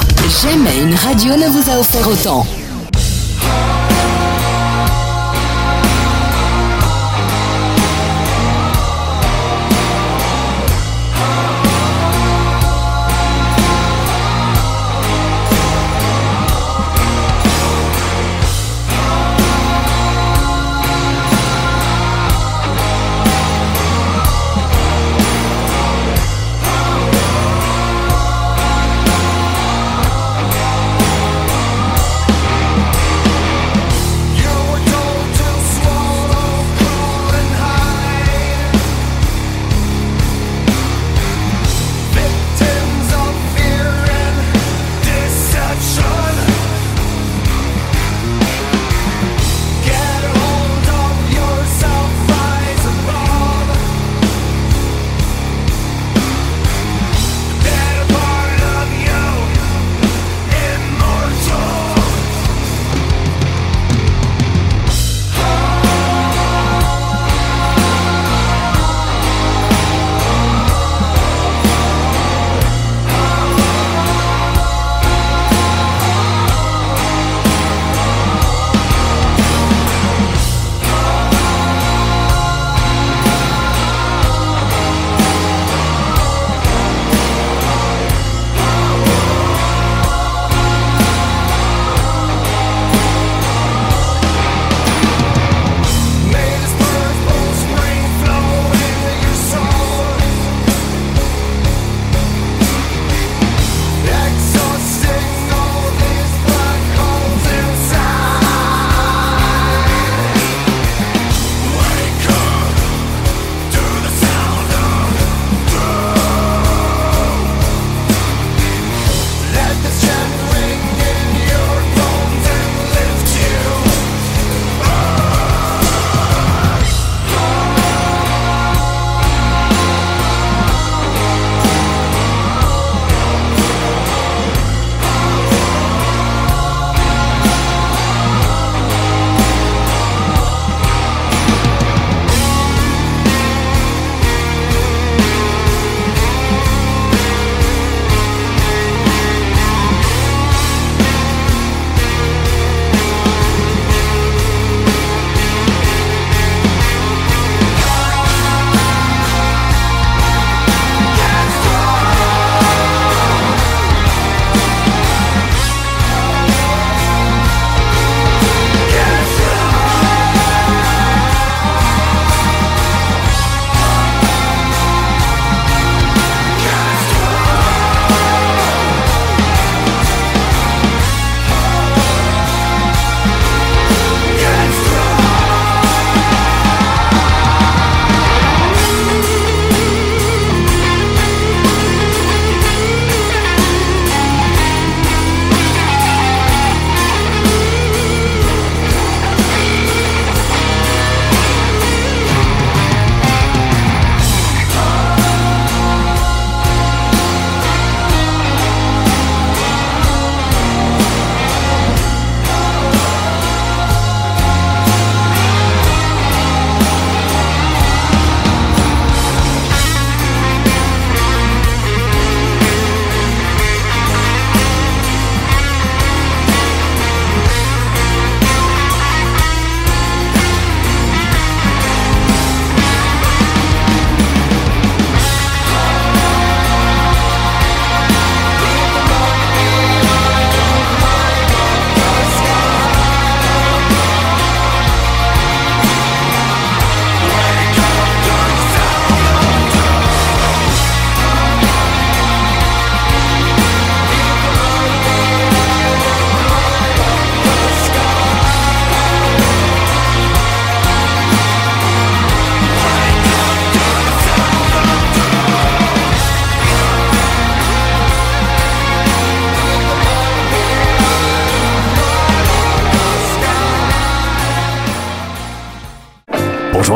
Jamais 0.43 0.83
une 0.83 0.95
radio 0.95 1.37
ne 1.37 1.49
vous 1.51 1.71
a 1.71 1.79
offert 1.79 2.09
autant. 2.09 2.47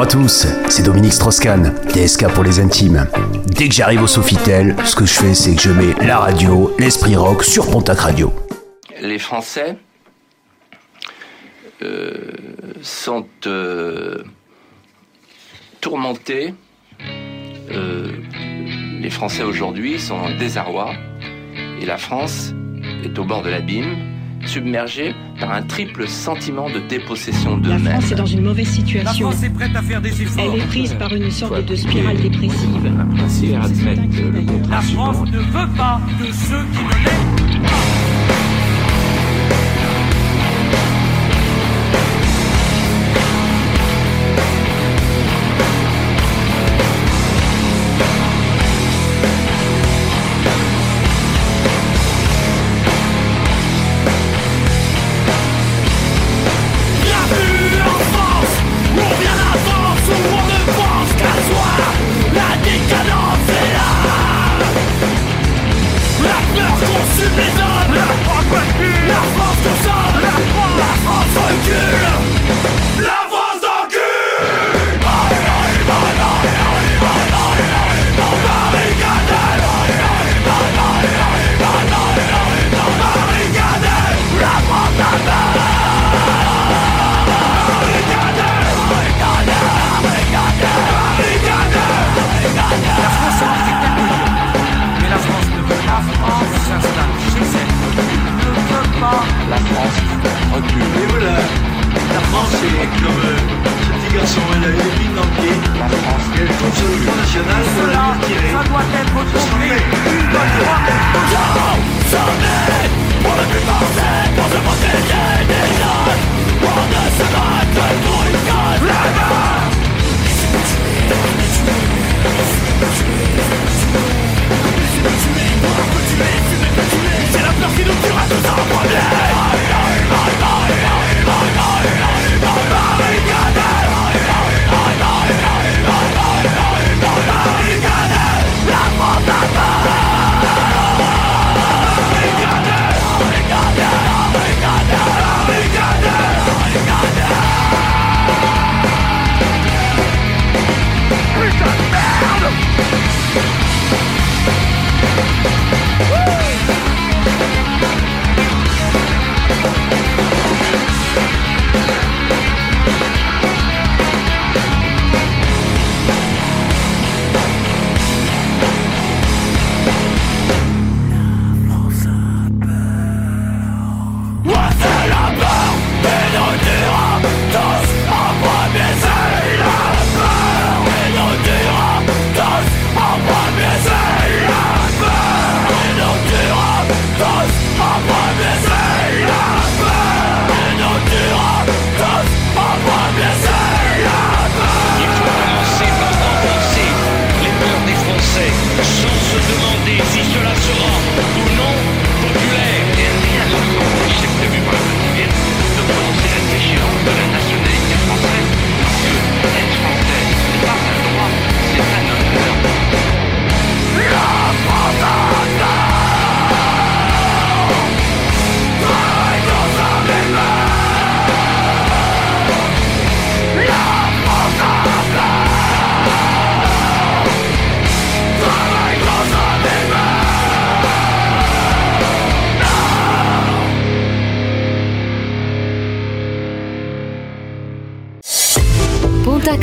à 0.07 0.09
tous, 0.09 0.47
c'est 0.69 0.85
Dominique 0.85 1.15
Strauss-Kahn, 1.15 1.75
TSK 1.89 2.29
pour 2.29 2.45
les 2.45 2.61
intimes. 2.61 3.09
Dès 3.47 3.69
que 3.69 3.75
j'arrive 3.75 4.05
au 4.05 4.07
Sofitel, 4.07 4.77
ce 4.85 4.95
que 4.95 5.05
je 5.05 5.13
fais, 5.13 5.35
c'est 5.35 5.57
que 5.57 5.61
je 5.61 5.71
mets 5.71 5.95
la 6.07 6.19
radio, 6.19 6.73
l'esprit 6.79 7.17
rock 7.17 7.43
sur 7.43 7.69
Pontac 7.69 7.99
Radio. 7.99 8.33
Les 9.01 9.19
Français 9.19 9.77
euh, 11.83 12.31
sont 12.83 13.27
euh, 13.47 14.23
tourmentés. 15.81 16.55
Euh, 17.73 18.13
les 19.01 19.11
Français 19.11 19.43
aujourd'hui 19.43 19.99
sont 19.99 20.15
en 20.15 20.31
désarroi 20.37 20.93
et 21.81 21.85
la 21.85 21.99
France 21.99 22.53
est 23.05 23.19
au 23.19 23.25
bord 23.25 23.43
de 23.43 23.51
l'abîme 23.51 24.06
submergée 24.47 25.15
par 25.39 25.53
un 25.53 25.63
triple 25.63 26.07
sentiment 26.09 26.71
de 26.71 26.81
dépossession 26.81 27.59
de 27.59 27.69
La. 27.69 27.79
France 27.79 28.13
est 28.13 28.15
dans 28.15 28.27
une 28.27 28.43
mauvaise 28.43 28.69
situation. 28.69 29.31
Elle 30.39 30.61
est 30.61 30.67
prise 30.67 30.95
par 30.95 31.15
une 31.15 31.31
sorte 31.31 31.65
de 31.65 31.77
spirale 31.77 32.17
dépressive. 32.17 32.93
La 34.71 34.81
France 34.81 35.31
ne 35.31 35.39
veut 35.39 35.77
pas 35.77 36.01
de 36.21 36.27
ceux 36.27 36.65
qui 36.73 36.85
ne 36.85 37.05
l'aiment 37.05 37.46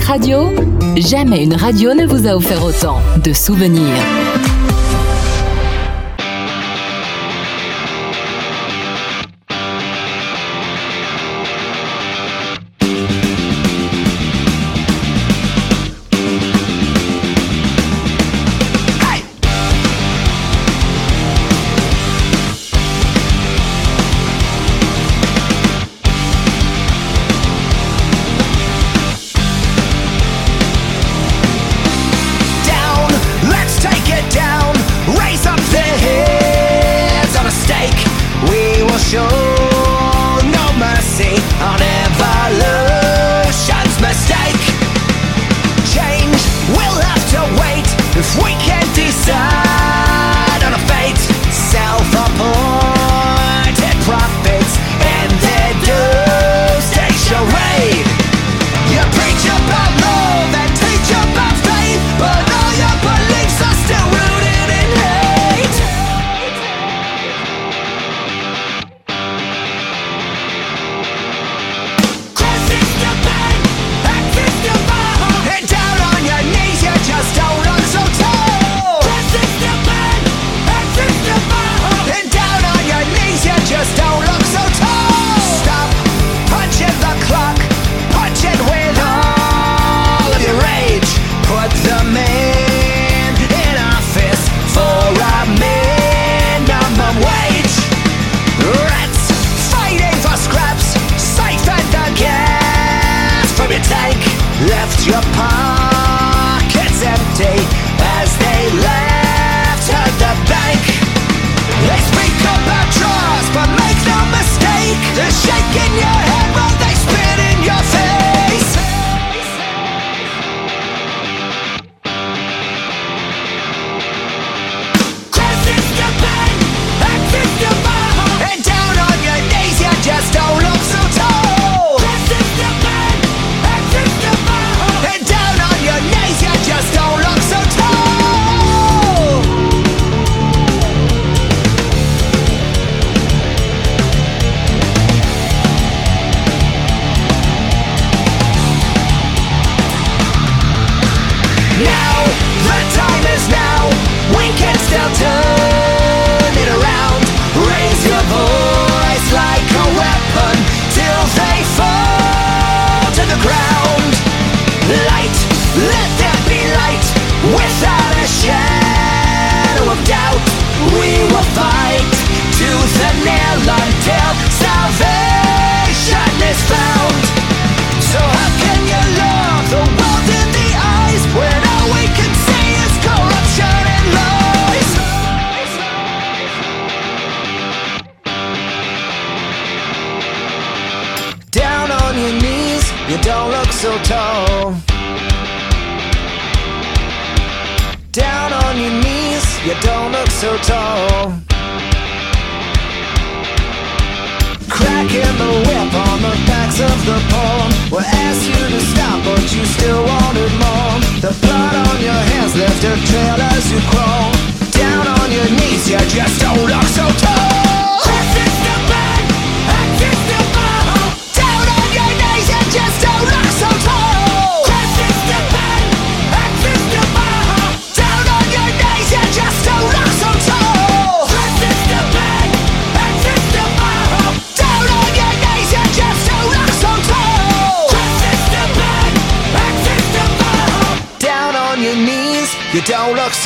Radio, 0.05 0.49
jamais 0.97 1.43
une 1.43 1.55
radio 1.55 1.93
ne 1.93 2.05
vous 2.05 2.27
a 2.27 2.35
offert 2.35 2.63
autant 2.63 2.99
de 3.23 3.31
souvenirs. 3.31 4.03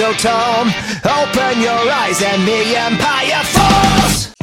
Don't 0.07 0.13
look 0.13 0.19
so 0.19 0.29
tall. 0.29 0.65
Open 1.03 1.61
your 1.61 1.91
eyes 1.91 2.21
and 2.21 2.47
the 2.47 2.75
empire 2.75 3.43
falls. 3.43 4.34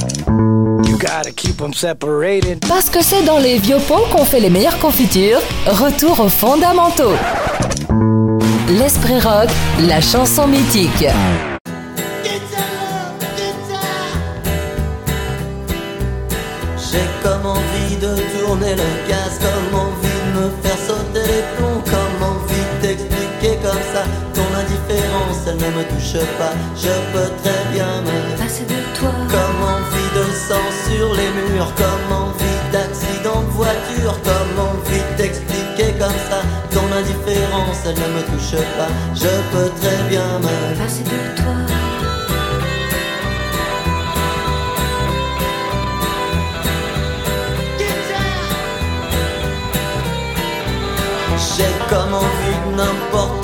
You 0.89 0.99
gotta 0.99 1.33
keep 1.33 1.57
them 1.57 1.73
separated. 1.73 2.61
Parce 2.69 2.91
que 2.91 3.03
c'est 3.03 3.23
dans 3.23 3.39
les 3.39 3.59
vieux 3.59 3.79
pots 3.89 4.07
qu'on 4.13 4.25
fait 4.25 4.41
les 4.41 4.51
meilleures 4.51 4.79
confitures, 4.79 5.41
retour 5.67 6.21
aux 6.21 6.29
fondamentaux. 6.29 7.17
L'esprit 8.69 9.21
rock, 9.21 9.49
la 9.81 10.01
chanson 10.01 10.47
mythique. 10.47 11.07
J'ai 16.91 17.07
comme 17.23 17.47
envie 17.47 17.97
de 17.97 18.15
tourner 18.39 18.75
le 18.75 19.09
gaz, 19.09 19.39
comme 19.41 19.81
envie 19.81 20.21
de 20.27 20.41
me 20.41 20.51
faire 20.63 20.79
sauter 20.79 20.94
ça 23.95 24.03
ton 24.35 24.49
indifférence, 24.61 25.41
elle 25.47 25.57
ne 25.57 25.71
me 25.77 25.85
touche 25.85 26.19
pas. 26.39 26.55
Je 26.77 26.95
peux 27.13 27.31
très 27.43 27.63
bien 27.73 27.93
me 28.07 28.17
Passer 28.37 28.65
de 28.65 28.81
toi. 28.99 29.11
Comme 29.35 29.61
envie 29.75 30.11
de 30.19 30.25
sang 30.47 30.69
sur 30.87 31.15
les 31.15 31.31
murs, 31.39 31.73
comme 31.77 32.09
envie 32.25 32.61
d'accident 32.73 33.43
de 33.43 33.53
voiture, 33.61 34.17
comme 34.29 34.55
envie 34.71 35.07
d'expliquer 35.17 35.93
comme 35.99 36.19
ça 36.29 36.41
ton 36.73 36.87
indifférence, 37.01 37.81
elle 37.87 37.95
ne 37.95 38.09
me 38.17 38.23
touche 38.31 38.59
pas. 38.79 38.91
Je 39.15 39.33
peux 39.53 39.71
très 39.81 40.01
bien 40.09 40.27
me 40.41 40.79
Passer 40.79 41.05
de 41.05 41.19
toi. 41.37 41.55
J'ai 51.57 51.73
comme 51.89 52.15
envie 52.15 52.59
de 52.67 52.77
n'importe 52.77 53.44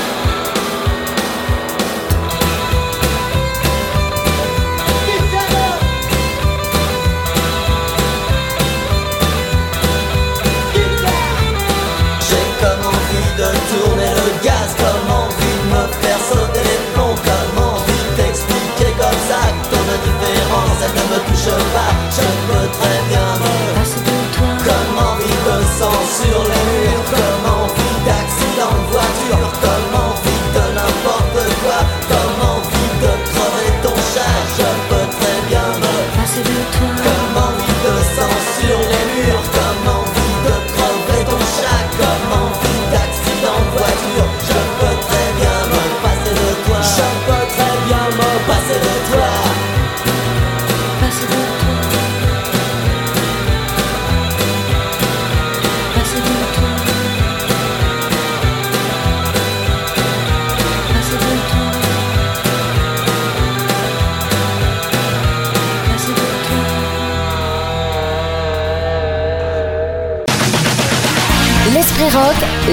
Sauter 16.29 16.63
les 16.63 16.81
plombs, 16.93 17.15
comme 17.27 17.57
envie 17.63 18.07
d'expliquer 18.17 18.91
comme 18.97 19.21
ça 19.29 19.41
ton 19.69 19.83
indifférence 19.95 20.79
elle 20.85 20.95
ne 20.99 21.05
me 21.11 21.19
touche 21.27 21.51
pas. 21.75 21.91
Je 22.15 22.25
peux 22.47 22.67
très 22.77 22.99
bien 23.09 23.27
me 23.41 23.53
Passer 23.75 24.01
de 24.09 24.17
toi. 24.35 24.51
comme 24.65 24.97
envie 25.09 25.39
de 25.47 25.57
sang 25.77 25.99
sur 26.17 26.39
les 26.51 26.70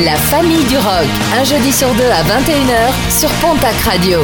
la 0.04 0.16
famille 0.16 0.64
du 0.64 0.76
rock. 0.76 1.08
Un 1.38 1.44
jeudi 1.44 1.72
sur 1.72 1.92
deux 1.94 2.10
à 2.10 2.22
21h 2.22 3.18
sur 3.18 3.30
Pontac 3.40 3.74
Radio. 3.84 4.20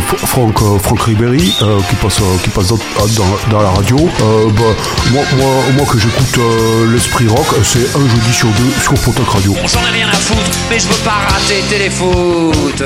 Franck, 0.00 0.62
euh, 0.62 0.78
Franck 0.78 1.02
Ribéry 1.02 1.54
euh, 1.62 1.80
qui 1.88 1.96
passe, 1.96 2.20
euh, 2.20 2.38
qui 2.42 2.50
passe 2.50 2.68
dans, 2.68 2.76
dans, 2.76 3.50
dans 3.50 3.62
la 3.62 3.70
radio. 3.70 3.96
Bah, 3.96 4.62
moi, 5.12 5.22
moi, 5.36 5.48
moi, 5.76 5.86
que 5.90 5.98
j'écoute 5.98 6.38
l'esprit 6.92 7.28
rock, 7.28 7.46
c'est 7.62 7.96
un 7.96 8.08
jeudi 8.08 8.32
sur 8.32 8.48
deux 8.48 8.72
sur 8.82 8.94
Pontac 8.94 9.26
Radio. 9.28 9.54
On 9.62 9.68
s'en 9.68 9.80
a 9.80 9.90
rien 9.92 10.08
à 10.08 10.12
foutre, 10.12 10.58
mais 10.70 10.78
je 10.78 10.88
veux 10.88 11.04
pas 11.04 11.18
rater 11.28 11.62
téléfoot. 11.68 12.82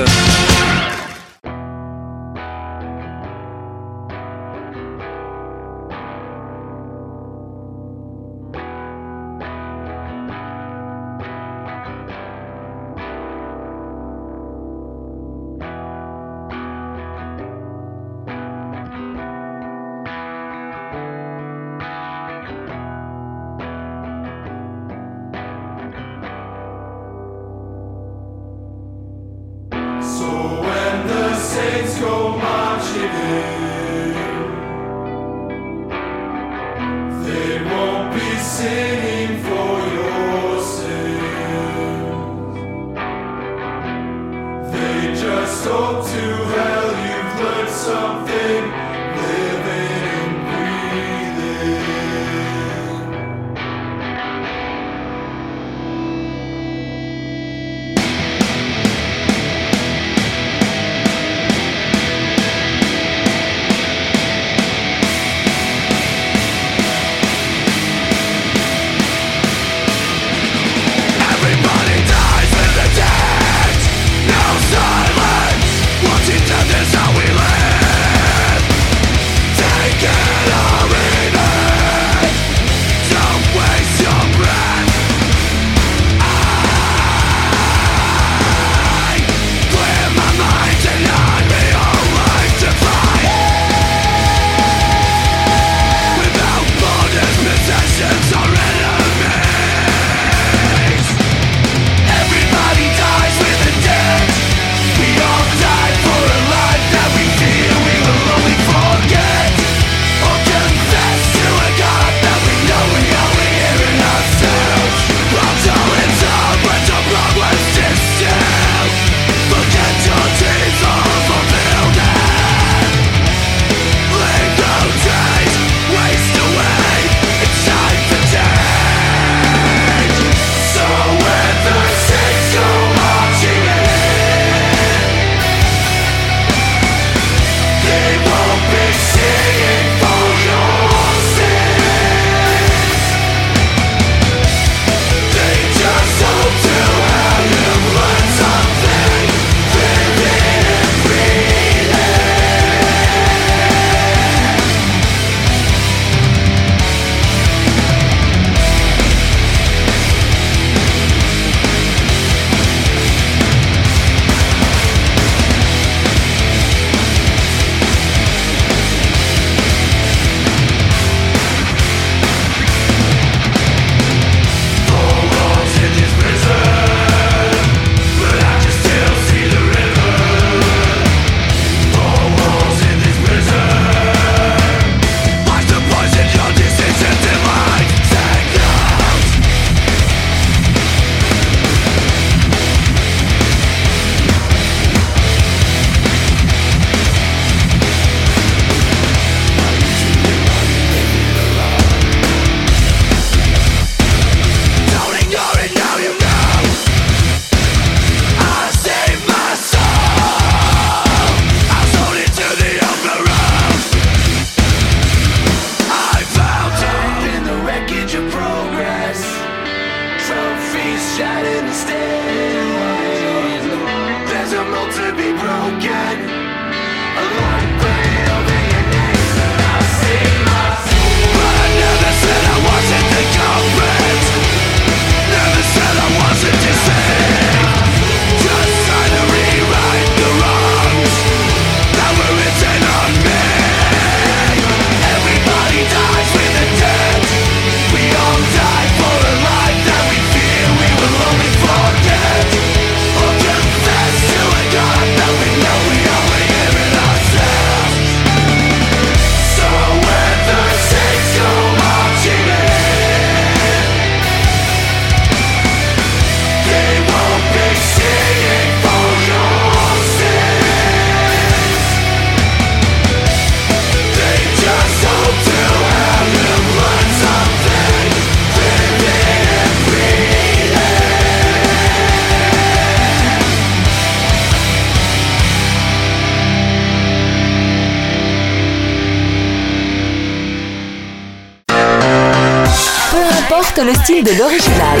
de 294.07 294.39
l'original. 294.39 294.97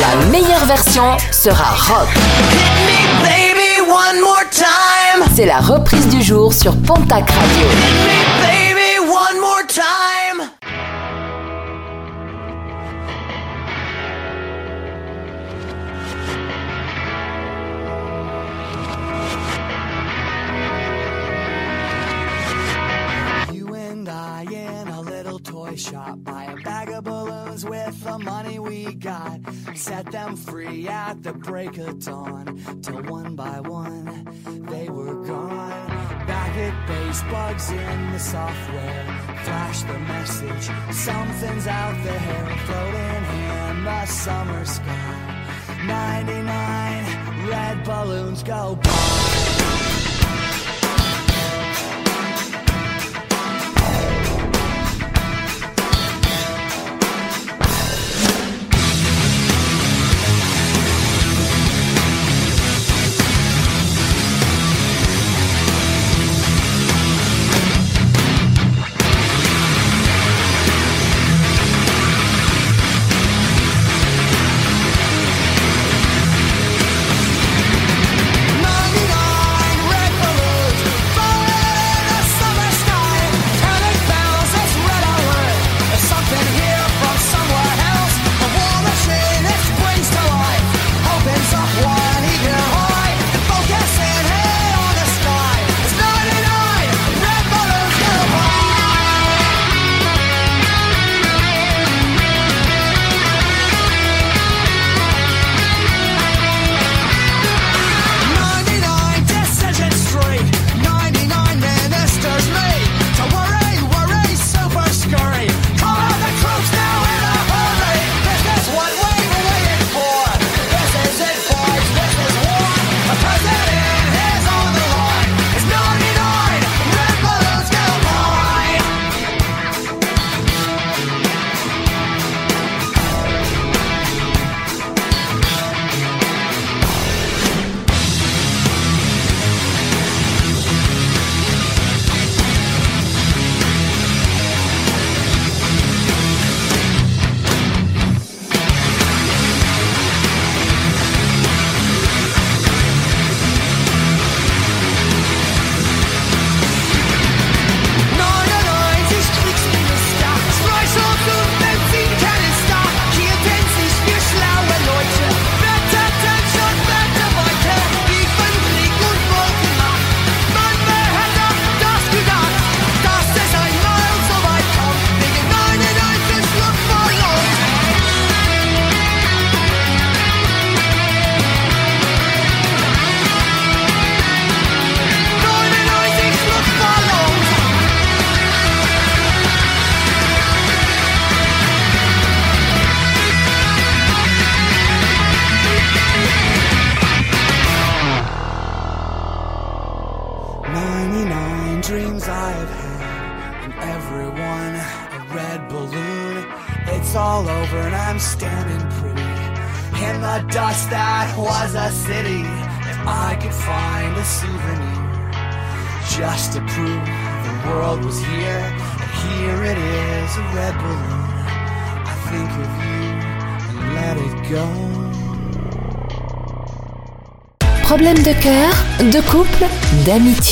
La 0.00 0.26
meilleure 0.30 0.64
version 0.66 1.16
sera 1.32 1.64
rock. 1.74 2.06
C'est 5.34 5.46
la 5.46 5.58
reprise 5.58 6.06
du 6.06 6.22
jour 6.22 6.52
sur 6.52 6.76
Pontac 6.76 7.28
Radio. 7.28 7.79
summer 44.20 44.66
sky. 44.66 45.46
99 45.86 47.48
red 47.48 47.82
balloons 47.84 48.42
go 48.42 48.76
by. 48.82 49.19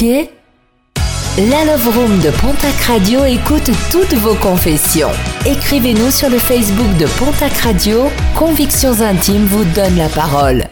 La 0.00 1.64
Love 1.64 1.88
Room 1.88 2.18
de 2.20 2.30
Pontac 2.30 2.74
Radio 2.86 3.24
écoute 3.24 3.68
toutes 3.90 4.14
vos 4.14 4.36
confessions. 4.36 5.10
Écrivez-nous 5.44 6.12
sur 6.12 6.30
le 6.30 6.38
Facebook 6.38 6.96
de 6.98 7.06
Pontac 7.18 7.52
Radio. 7.56 8.04
Convictions 8.36 9.00
Intimes 9.00 9.46
vous 9.46 9.64
donne 9.64 9.96
la 9.96 10.08
parole. 10.08 10.68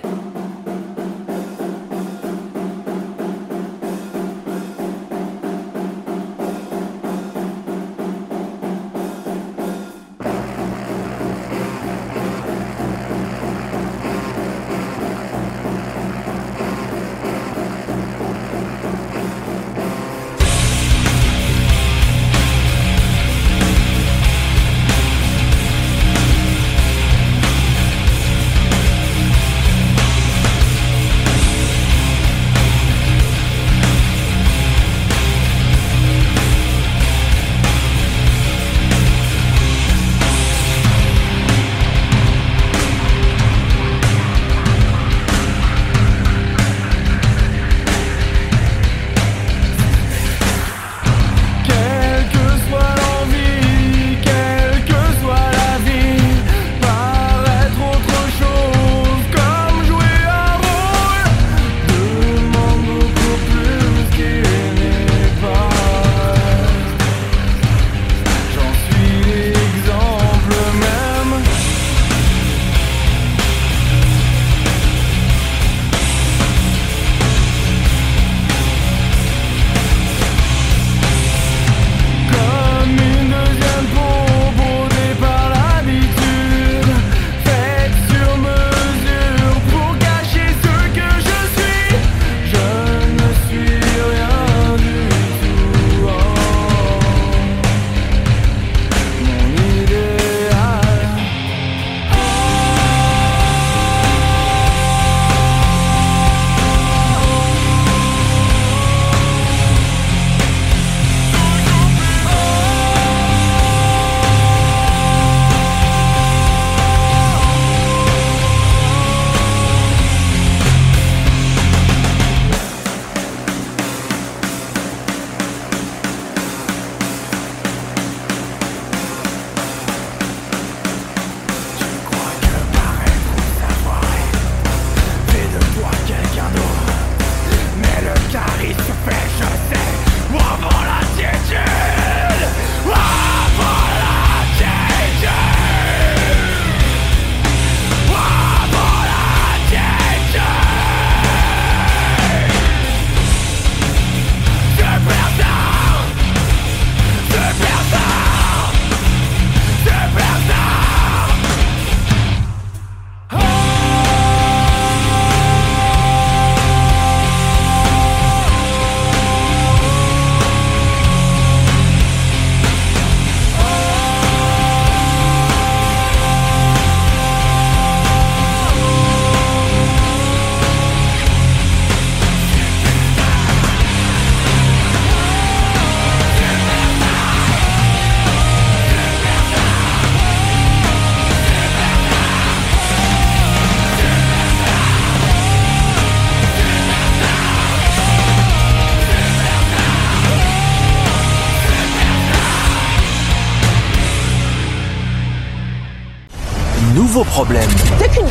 Problème. 207.36 207.68
T'es 207.98 208.08
qu'une 208.08 208.24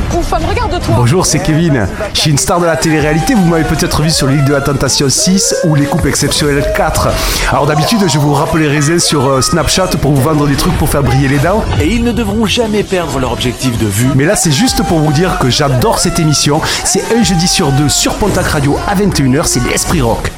regarde-toi 0.49 0.95
Bonjour, 0.97 1.27
c'est 1.27 1.37
Kevin. 1.37 1.87
Je 2.15 2.21
suis 2.21 2.31
une 2.31 2.39
star 2.39 2.59
de 2.59 2.65
la 2.65 2.75
télé-réalité. 2.75 3.35
Vous 3.35 3.45
m'avez 3.45 3.63
peut-être 3.63 4.01
vu 4.01 4.09
sur 4.09 4.25
l'île 4.25 4.43
de 4.45 4.51
la 4.51 4.61
Tentation 4.61 5.07
6 5.07 5.57
ou 5.65 5.75
les 5.75 5.85
coupes 5.85 6.07
exceptionnelles 6.07 6.65
4. 6.75 7.09
Alors 7.51 7.67
d'habitude, 7.67 7.99
je 8.07 8.17
vous 8.17 8.33
rappelle 8.33 8.61
les 8.61 8.67
raisins 8.67 8.97
sur 8.97 9.29
euh, 9.29 9.41
Snapchat 9.41 9.89
pour 10.01 10.13
vous 10.13 10.23
vendre 10.23 10.47
des 10.47 10.55
trucs 10.55 10.75
pour 10.79 10.89
faire 10.89 11.03
briller 11.03 11.27
les 11.27 11.37
dents. 11.37 11.63
Et 11.79 11.85
ils 11.85 12.03
ne 12.03 12.11
devront 12.11 12.47
jamais 12.47 12.81
perdre 12.81 13.19
leur 13.19 13.31
objectif 13.31 13.77
de 13.77 13.85
vue. 13.85 14.09
Mais 14.15 14.25
là, 14.25 14.35
c'est 14.35 14.51
juste 14.51 14.81
pour 14.87 14.97
vous 14.97 15.13
dire 15.13 15.37
que 15.37 15.51
j'adore 15.51 15.99
cette 15.99 16.17
émission. 16.17 16.59
C'est 16.83 17.03
un 17.15 17.21
jeudi 17.21 17.47
sur 17.47 17.71
deux 17.73 17.89
sur 17.89 18.15
Pontac 18.15 18.47
Radio 18.47 18.75
à 18.87 18.95
21h. 18.95 19.43
C'est 19.45 19.63
l'Esprit 19.69 20.01
Rock. 20.01 20.34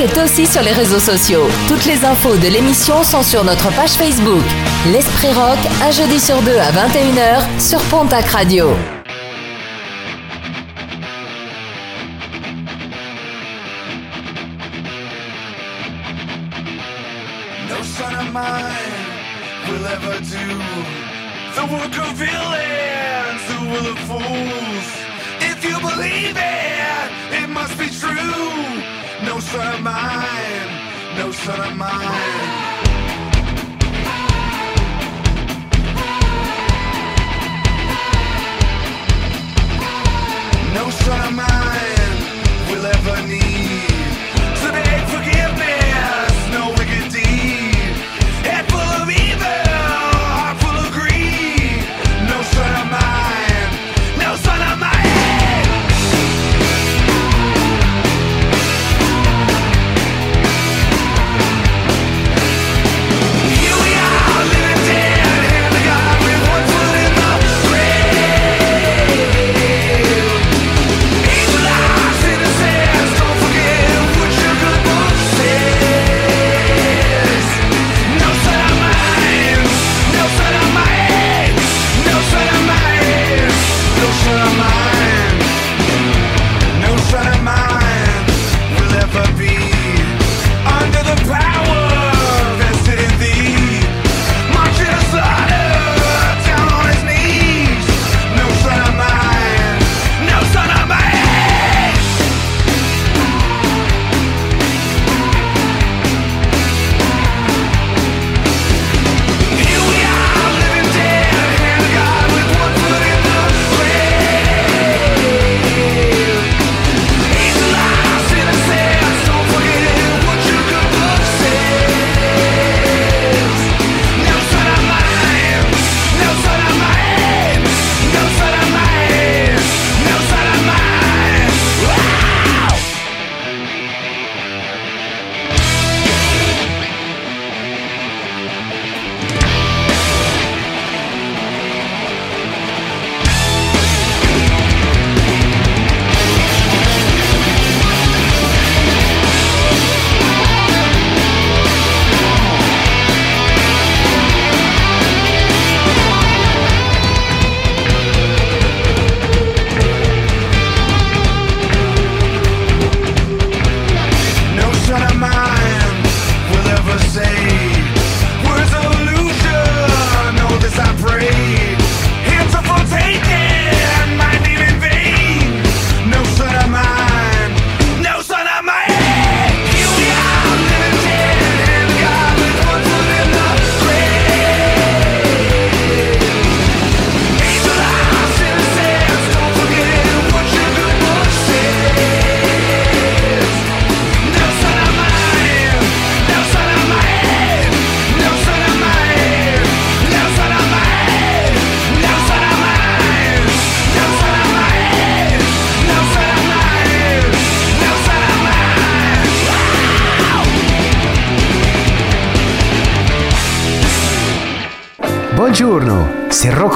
Est 0.00 0.18
aussi 0.18 0.44
sur 0.44 0.60
les 0.62 0.72
réseaux 0.72 0.98
sociaux. 0.98 1.46
Toutes 1.68 1.84
les 1.84 2.04
infos 2.04 2.36
de 2.36 2.48
l'émission 2.48 3.04
sont 3.04 3.22
sur 3.22 3.44
notre 3.44 3.70
page 3.76 3.92
Facebook. 3.92 4.42
L'Esprit 4.90 5.32
Rock, 5.32 5.58
un 5.82 5.92
jeudi 5.92 6.18
sur 6.18 6.42
deux 6.42 6.58
à 6.58 6.72
21h 6.72 7.60
sur 7.60 7.80
Pontac 7.82 8.26
Radio. 8.26 8.70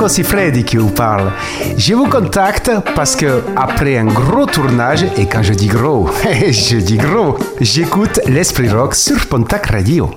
C'est 0.08 0.22
Sifredi 0.22 0.64
qui 0.64 0.78
vous 0.78 0.88
parle. 0.88 1.30
Je 1.76 1.92
vous 1.92 2.06
contacte 2.06 2.70
parce 2.96 3.14
que 3.14 3.42
après 3.56 3.98
un 3.98 4.06
gros 4.06 4.46
tournage, 4.46 5.04
et 5.18 5.26
quand 5.26 5.42
je 5.42 5.52
dis 5.52 5.66
gros, 5.66 6.08
je 6.50 6.78
dis 6.78 6.96
gros, 6.96 7.36
j'écoute 7.60 8.18
l'Esprit 8.26 8.70
Rock 8.70 8.94
sur 8.94 9.26
Pontac 9.26 9.66
Radio. 9.66 10.10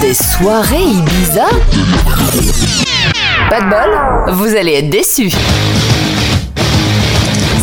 des 0.00 0.14
soirées 0.14 0.84
Ibiza 0.84 1.46
Pas 3.50 3.60
de 3.60 3.68
bol, 3.68 4.34
vous 4.34 4.54
allez 4.54 4.74
être 4.74 4.90
déçus. 4.90 5.32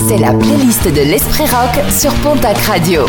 C'est 0.06 0.18
la 0.18 0.34
playlist 0.34 0.84
de 0.84 1.02
l'Esprit 1.02 1.44
Rock 1.44 1.80
sur 1.90 2.12
Pontac 2.16 2.58
Radio. 2.68 3.06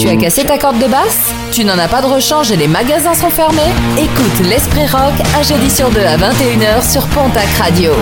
Tu 0.00 0.08
as 0.08 0.16
cassé 0.16 0.44
ta 0.44 0.56
corde 0.56 0.78
de 0.78 0.86
basse? 0.86 1.34
Tu 1.52 1.62
n'en 1.62 1.78
as 1.78 1.86
pas 1.86 2.00
de 2.00 2.06
rechange 2.06 2.50
et 2.50 2.56
les 2.56 2.68
magasins 2.68 3.12
sont 3.12 3.28
fermés? 3.28 3.70
Écoute 3.98 4.48
l'Esprit 4.48 4.86
Rock 4.86 5.12
un 5.38 5.42
jeudi 5.42 5.68
sur 5.68 5.90
deux 5.90 6.00
à 6.00 6.16
21h 6.16 6.90
sur 6.90 7.06
Pontac 7.08 7.46
Radio. 7.58 7.92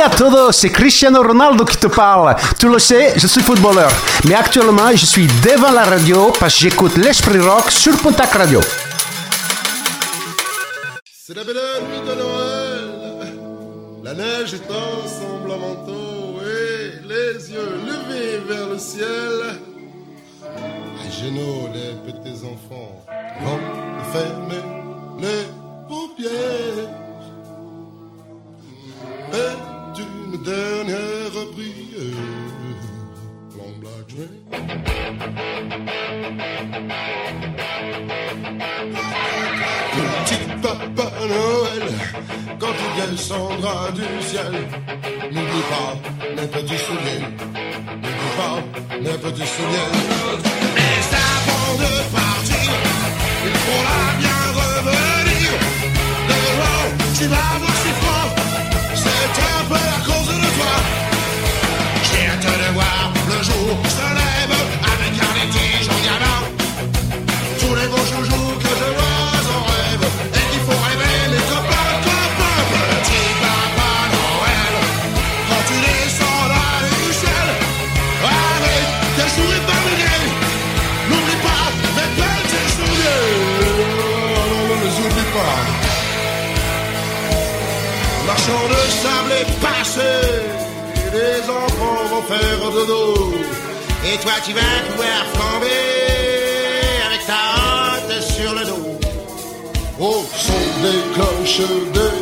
Salut 0.00 0.12
à 0.14 0.16
tous, 0.16 0.52
c'est 0.52 0.70
Cristiano 0.70 1.22
Ronaldo 1.22 1.62
qui 1.62 1.76
te 1.76 1.86
parle. 1.86 2.34
Tu 2.58 2.66
le 2.70 2.78
sais, 2.78 3.12
je 3.16 3.26
suis 3.26 3.42
footballeur. 3.42 3.90
Mais 4.26 4.34
actuellement, 4.34 4.90
je 4.94 5.04
suis 5.04 5.26
devant 5.44 5.72
la 5.72 5.84
radio 5.84 6.32
parce 6.40 6.54
que 6.54 6.60
j'écoute 6.60 6.96
l'Esprit 6.96 7.38
Rock 7.38 7.70
sur 7.70 7.94
Pontac 7.98 8.32
Radio. 8.32 8.60
C'est 11.04 11.36
la 11.36 11.44
belle 11.44 11.54
nuit 11.54 12.00
de 12.00 12.14
Noël. 12.14 13.34
La 14.02 14.14
neige 14.14 14.54
est 14.54 14.70
en 14.70 15.06
dream. 34.10 34.28
Petit 40.24 40.44
papa 40.62 41.06
Noël, 41.28 41.86
quand 42.58 42.74
il 42.84 43.10
descendra 43.10 43.90
du 43.92 44.06
ciel, 44.28 44.52
n'oublie 45.32 45.64
pas 45.70 45.92
mes 46.36 46.48
petits 46.48 46.78
souliers, 46.78 47.24
n'oublie 48.02 48.32
pas 48.36 48.56
mes 49.00 49.18
petits 49.18 49.46
souliers. 49.46 49.92
Mais 50.76 50.98
avant 51.28 51.74
de 51.82 51.92
partir, 52.16 52.70
il 53.46 53.56
faudra 53.64 54.02
bien 54.18 54.40
revenir. 54.60 55.50
De 56.28 56.36
loin, 56.56 56.80
tu 57.16 57.24
vas 57.26 57.50
voir 57.58 57.76
si 57.82 57.90
champs 88.44 88.68
de 88.74 88.82
sable 89.02 89.32
est 89.42 89.52
passé, 89.60 90.12
les 91.12 91.40
enfants 91.48 92.02
vont 92.10 92.22
faire 92.22 92.70
dodo. 92.72 93.32
Et 94.04 94.16
toi 94.22 94.32
tu 94.44 94.52
vas 94.52 94.76
pouvoir 94.88 95.20
flamber 95.34 97.00
avec 97.06 97.26
ta 97.26 97.40
hâte 97.58 98.22
sur 98.22 98.52
le 98.54 98.64
dos. 98.70 98.98
Au 99.98 100.24
son 100.46 100.62
des 100.84 101.02
cloches 101.14 101.68
de 101.96 102.19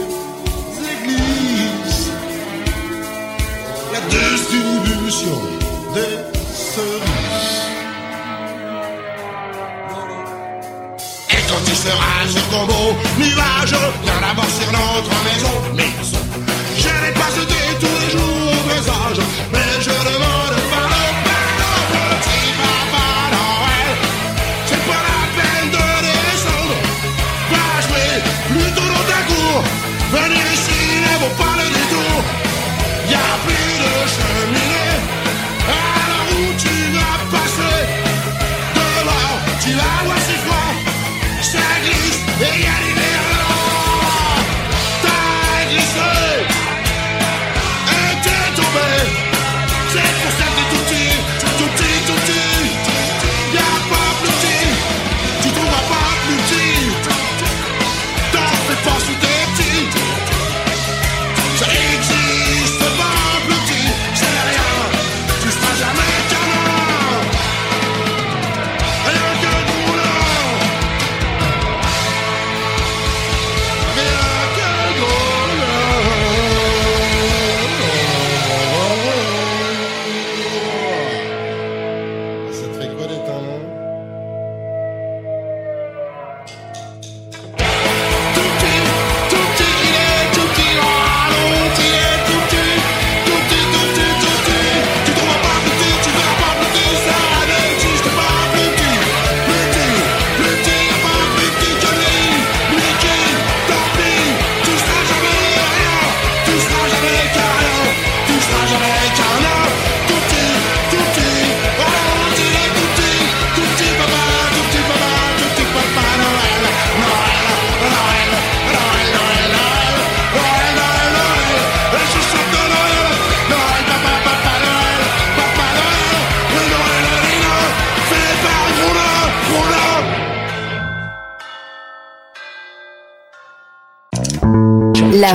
oiseaux, 12.28 12.46
corbeaux, 12.50 12.96
nuages, 13.18 13.74
viens 14.02 14.20
d'abord 14.20 14.44
sur 14.44 14.70
notre 14.72 15.14
maison, 15.24 15.48
maison. 15.74 16.18
J'allais 16.76 17.12
pas 17.12 17.30
sauter 17.34 17.54
tous 17.80 17.86
les 17.86 18.10
jours 18.10 18.52
au 18.52 18.68
présage, 18.68 19.24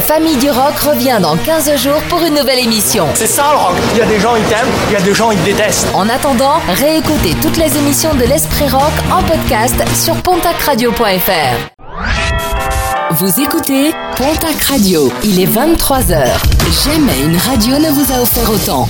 famille 0.04 0.36
du 0.38 0.50
rock 0.50 0.78
revient 0.80 1.18
dans 1.22 1.38
15 1.38 1.78
jours 1.82 2.02
pour 2.10 2.22
une 2.24 2.36
nouvelle 2.36 2.60
émission. 2.60 3.08
C'est 3.14 3.26
ça 3.28 3.52
le 3.52 3.58
rock. 3.58 3.76
Il 3.94 4.00
y 4.00 4.02
a 4.02 4.06
des 4.06 4.20
gens, 4.20 4.36
ils 4.36 4.44
t'aiment, 4.44 4.68
il 4.90 4.94
y 4.94 4.96
a 4.98 5.02
des 5.02 5.14
gens, 5.14 5.32
ils 5.32 5.42
détestent. 5.44 5.88
En 5.94 6.10
attendant, 6.10 6.56
réécoutez 6.68 7.36
toutes 7.42 7.58
les 7.58 7.78
émissions 7.78 8.14
de 8.14 8.24
l'Esprit 8.26 8.68
Rock 8.70 8.92
en 9.12 9.24
podcast 9.24 9.76
sur 9.96 10.16
pontacradio.fr. 10.16 11.56
Vous 13.12 13.40
écoutez 13.40 13.92
Pontac 14.18 14.62
Radio. 14.64 15.12
Il 15.24 15.40
est 15.40 15.46
23h. 15.46 16.26
Jamais 16.86 17.22
une 17.24 17.38
radio 17.38 17.78
ne 17.78 17.90
vous 17.92 18.12
a 18.14 18.22
offert 18.22 18.50
autant. 18.50 18.90